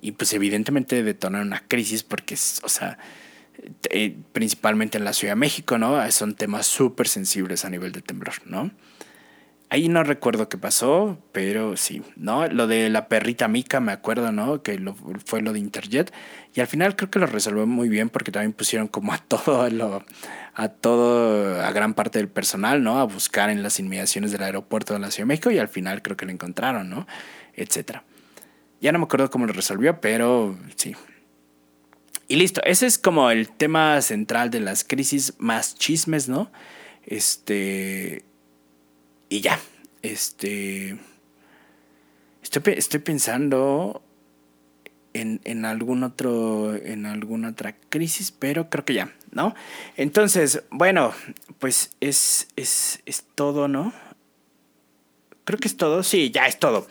y 0.00 0.12
pues 0.12 0.32
evidentemente 0.32 1.02
detonar 1.02 1.42
una 1.42 1.62
crisis 1.66 2.02
porque, 2.02 2.34
o 2.34 2.68
sea, 2.68 2.98
eh, 3.90 4.16
principalmente 4.32 4.98
en 4.98 5.04
la 5.04 5.12
Ciudad 5.12 5.32
de 5.32 5.40
México, 5.40 5.78
¿no? 5.78 6.10
Son 6.10 6.34
temas 6.34 6.66
súper 6.66 7.08
sensibles 7.08 7.64
a 7.64 7.70
nivel 7.70 7.92
de 7.92 8.02
temblor, 8.02 8.34
¿no? 8.44 8.70
Ahí 9.68 9.88
no 9.88 10.04
recuerdo 10.04 10.48
qué 10.48 10.58
pasó, 10.58 11.18
pero 11.32 11.76
sí, 11.76 12.02
¿no? 12.14 12.46
Lo 12.46 12.68
de 12.68 12.88
la 12.88 13.08
perrita 13.08 13.48
Mica, 13.48 13.80
me 13.80 13.90
acuerdo, 13.90 14.30
¿no? 14.30 14.62
Que 14.62 14.78
lo, 14.78 14.94
fue 15.24 15.42
lo 15.42 15.52
de 15.52 15.58
Interjet. 15.58 16.12
Y 16.54 16.60
al 16.60 16.68
final 16.68 16.94
creo 16.94 17.10
que 17.10 17.18
lo 17.18 17.26
resolvió 17.26 17.66
muy 17.66 17.88
bien 17.88 18.08
porque 18.08 18.30
también 18.30 18.52
pusieron 18.52 18.86
como 18.86 19.12
a 19.12 19.18
todo 19.28 19.68
lo, 19.70 20.04
a 20.54 20.68
todo, 20.68 21.60
a 21.60 21.72
gran 21.72 21.94
parte 21.94 22.20
del 22.20 22.28
personal, 22.28 22.84
¿no? 22.84 23.00
A 23.00 23.04
buscar 23.04 23.50
en 23.50 23.64
las 23.64 23.80
inmediaciones 23.80 24.30
del 24.30 24.44
aeropuerto 24.44 24.94
de 24.94 25.00
la 25.00 25.10
Ciudad 25.10 25.24
de 25.24 25.28
México 25.28 25.50
y 25.50 25.58
al 25.58 25.68
final 25.68 26.00
creo 26.00 26.16
que 26.16 26.26
lo 26.26 26.32
encontraron, 26.32 26.88
¿no? 26.88 27.08
Etcétera. 27.54 28.04
Ya 28.80 28.92
no 28.92 29.00
me 29.00 29.06
acuerdo 29.06 29.30
cómo 29.30 29.46
lo 29.46 29.52
resolvió, 29.52 30.00
pero 30.00 30.56
sí. 30.76 30.94
Y 32.28 32.36
listo, 32.36 32.60
ese 32.64 32.86
es 32.86 32.98
como 32.98 33.30
el 33.30 33.48
tema 33.48 34.00
central 34.02 34.50
de 34.50 34.60
las 34.60 34.82
crisis 34.82 35.34
más 35.38 35.76
chismes, 35.76 36.28
¿no? 36.28 36.50
Este. 37.04 38.24
Y 39.28 39.40
ya. 39.40 39.60
Este. 40.02 40.98
Estoy, 42.42 42.74
estoy 42.74 43.00
pensando 43.00 44.02
en, 45.12 45.40
en, 45.44 45.64
algún 45.64 46.02
otro. 46.02 46.74
En 46.74 47.06
alguna 47.06 47.50
otra 47.50 47.76
crisis, 47.90 48.32
pero 48.32 48.70
creo 48.70 48.84
que 48.84 48.94
ya, 48.94 49.12
¿no? 49.30 49.54
Entonces, 49.96 50.64
bueno, 50.70 51.12
pues 51.60 51.92
es, 52.00 52.48
es, 52.56 53.02
es 53.06 53.24
todo, 53.36 53.68
¿no? 53.68 53.92
Creo 55.44 55.60
que 55.60 55.68
es 55.68 55.76
todo. 55.76 56.02
Sí, 56.02 56.32
ya 56.32 56.48
es 56.48 56.58
todo. 56.58 56.88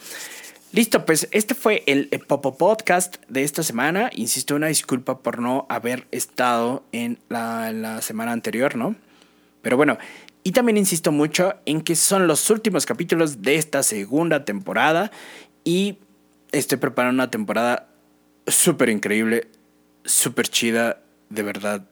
Listo, 0.75 1.05
pues 1.05 1.29
este 1.31 1.55
fue 1.55 1.83
el, 1.87 2.09
Popo 2.27 2.57
Podcast 2.57 3.15
de 3.29 3.43
esta 3.43 3.63
semana. 3.63 4.09
Insisto, 4.13 4.57
una 4.57 4.67
disculpa 4.67 5.19
por 5.19 5.39
no 5.39 5.65
haber 5.69 6.05
estado 6.11 6.83
en 6.91 7.17
la, 7.29 8.01
semana 8.01 8.33
anterior, 8.33 8.75
¿no? 8.75 8.93
Pero 9.61 9.77
bueno, 9.77 9.97
y 10.43 10.51
también 10.51 10.75
insisto 10.75 11.13
mucho 11.13 11.53
en 11.65 11.79
que 11.79 11.95
son 11.95 12.27
los 12.27 12.49
últimos 12.49 12.85
capítulos 12.85 13.41
de 13.41 13.55
esta 13.55 13.83
segunda 13.83 14.43
temporada 14.43 15.11
y 15.63 15.99
estoy 16.51 16.77
preparando 16.77 17.23
una 17.23 17.31
temporada 17.31 17.87
súper 18.45 18.89
increíble, 18.89 19.47
súper 20.03 20.49
chida, 20.49 20.99
de 21.29 21.43
verdad, 21.43 21.87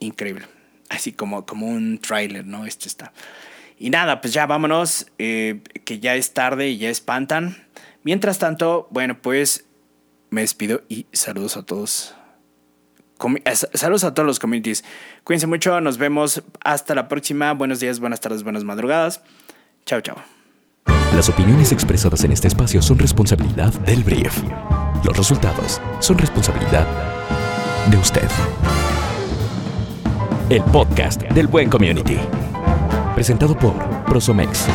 increíble. 0.00 0.44
Así 0.90 1.12
como, 1.12 1.46
como 1.46 1.66
un 1.66 1.98
tráiler, 1.98 2.44
¿no? 2.44 2.66
Este 2.66 2.88
está. 2.88 3.14
Y 3.82 3.88
nada, 3.88 4.20
pues 4.20 4.34
ya 4.34 4.44
vámonos, 4.44 5.06
eh, 5.18 5.62
que 5.86 6.00
ya 6.00 6.14
es 6.14 6.34
tarde 6.34 6.68
y 6.68 6.76
ya 6.76 6.90
espantan. 6.90 7.56
Mientras 8.02 8.38
tanto, 8.38 8.86
bueno, 8.90 9.16
pues 9.22 9.64
me 10.28 10.42
despido 10.42 10.82
y 10.90 11.06
saludos 11.12 11.56
a 11.56 11.62
todos. 11.62 12.14
Eh, 13.42 13.54
saludos 13.72 14.04
a 14.04 14.12
todos 14.12 14.26
los 14.26 14.38
communities. 14.38 14.84
Cuídense 15.24 15.46
mucho, 15.46 15.80
nos 15.80 15.96
vemos 15.96 16.42
hasta 16.62 16.94
la 16.94 17.08
próxima. 17.08 17.54
Buenos 17.54 17.80
días, 17.80 18.00
buenas 18.00 18.20
tardes, 18.20 18.42
buenas 18.42 18.64
madrugadas. 18.64 19.22
Chao, 19.86 20.02
chao. 20.02 20.16
Las 21.14 21.30
opiniones 21.30 21.72
expresadas 21.72 22.22
en 22.24 22.32
este 22.32 22.48
espacio 22.48 22.82
son 22.82 22.98
responsabilidad 22.98 23.72
del 23.86 24.04
brief. 24.04 24.42
Los 25.04 25.16
resultados 25.16 25.80
son 26.00 26.18
responsabilidad 26.18 26.86
de 27.90 27.96
usted. 27.96 28.28
El 30.50 30.62
podcast 30.64 31.22
del 31.22 31.46
buen 31.46 31.70
community 31.70 32.18
presentado 33.20 33.54
por 33.54 33.74
Prosomex 34.06 34.66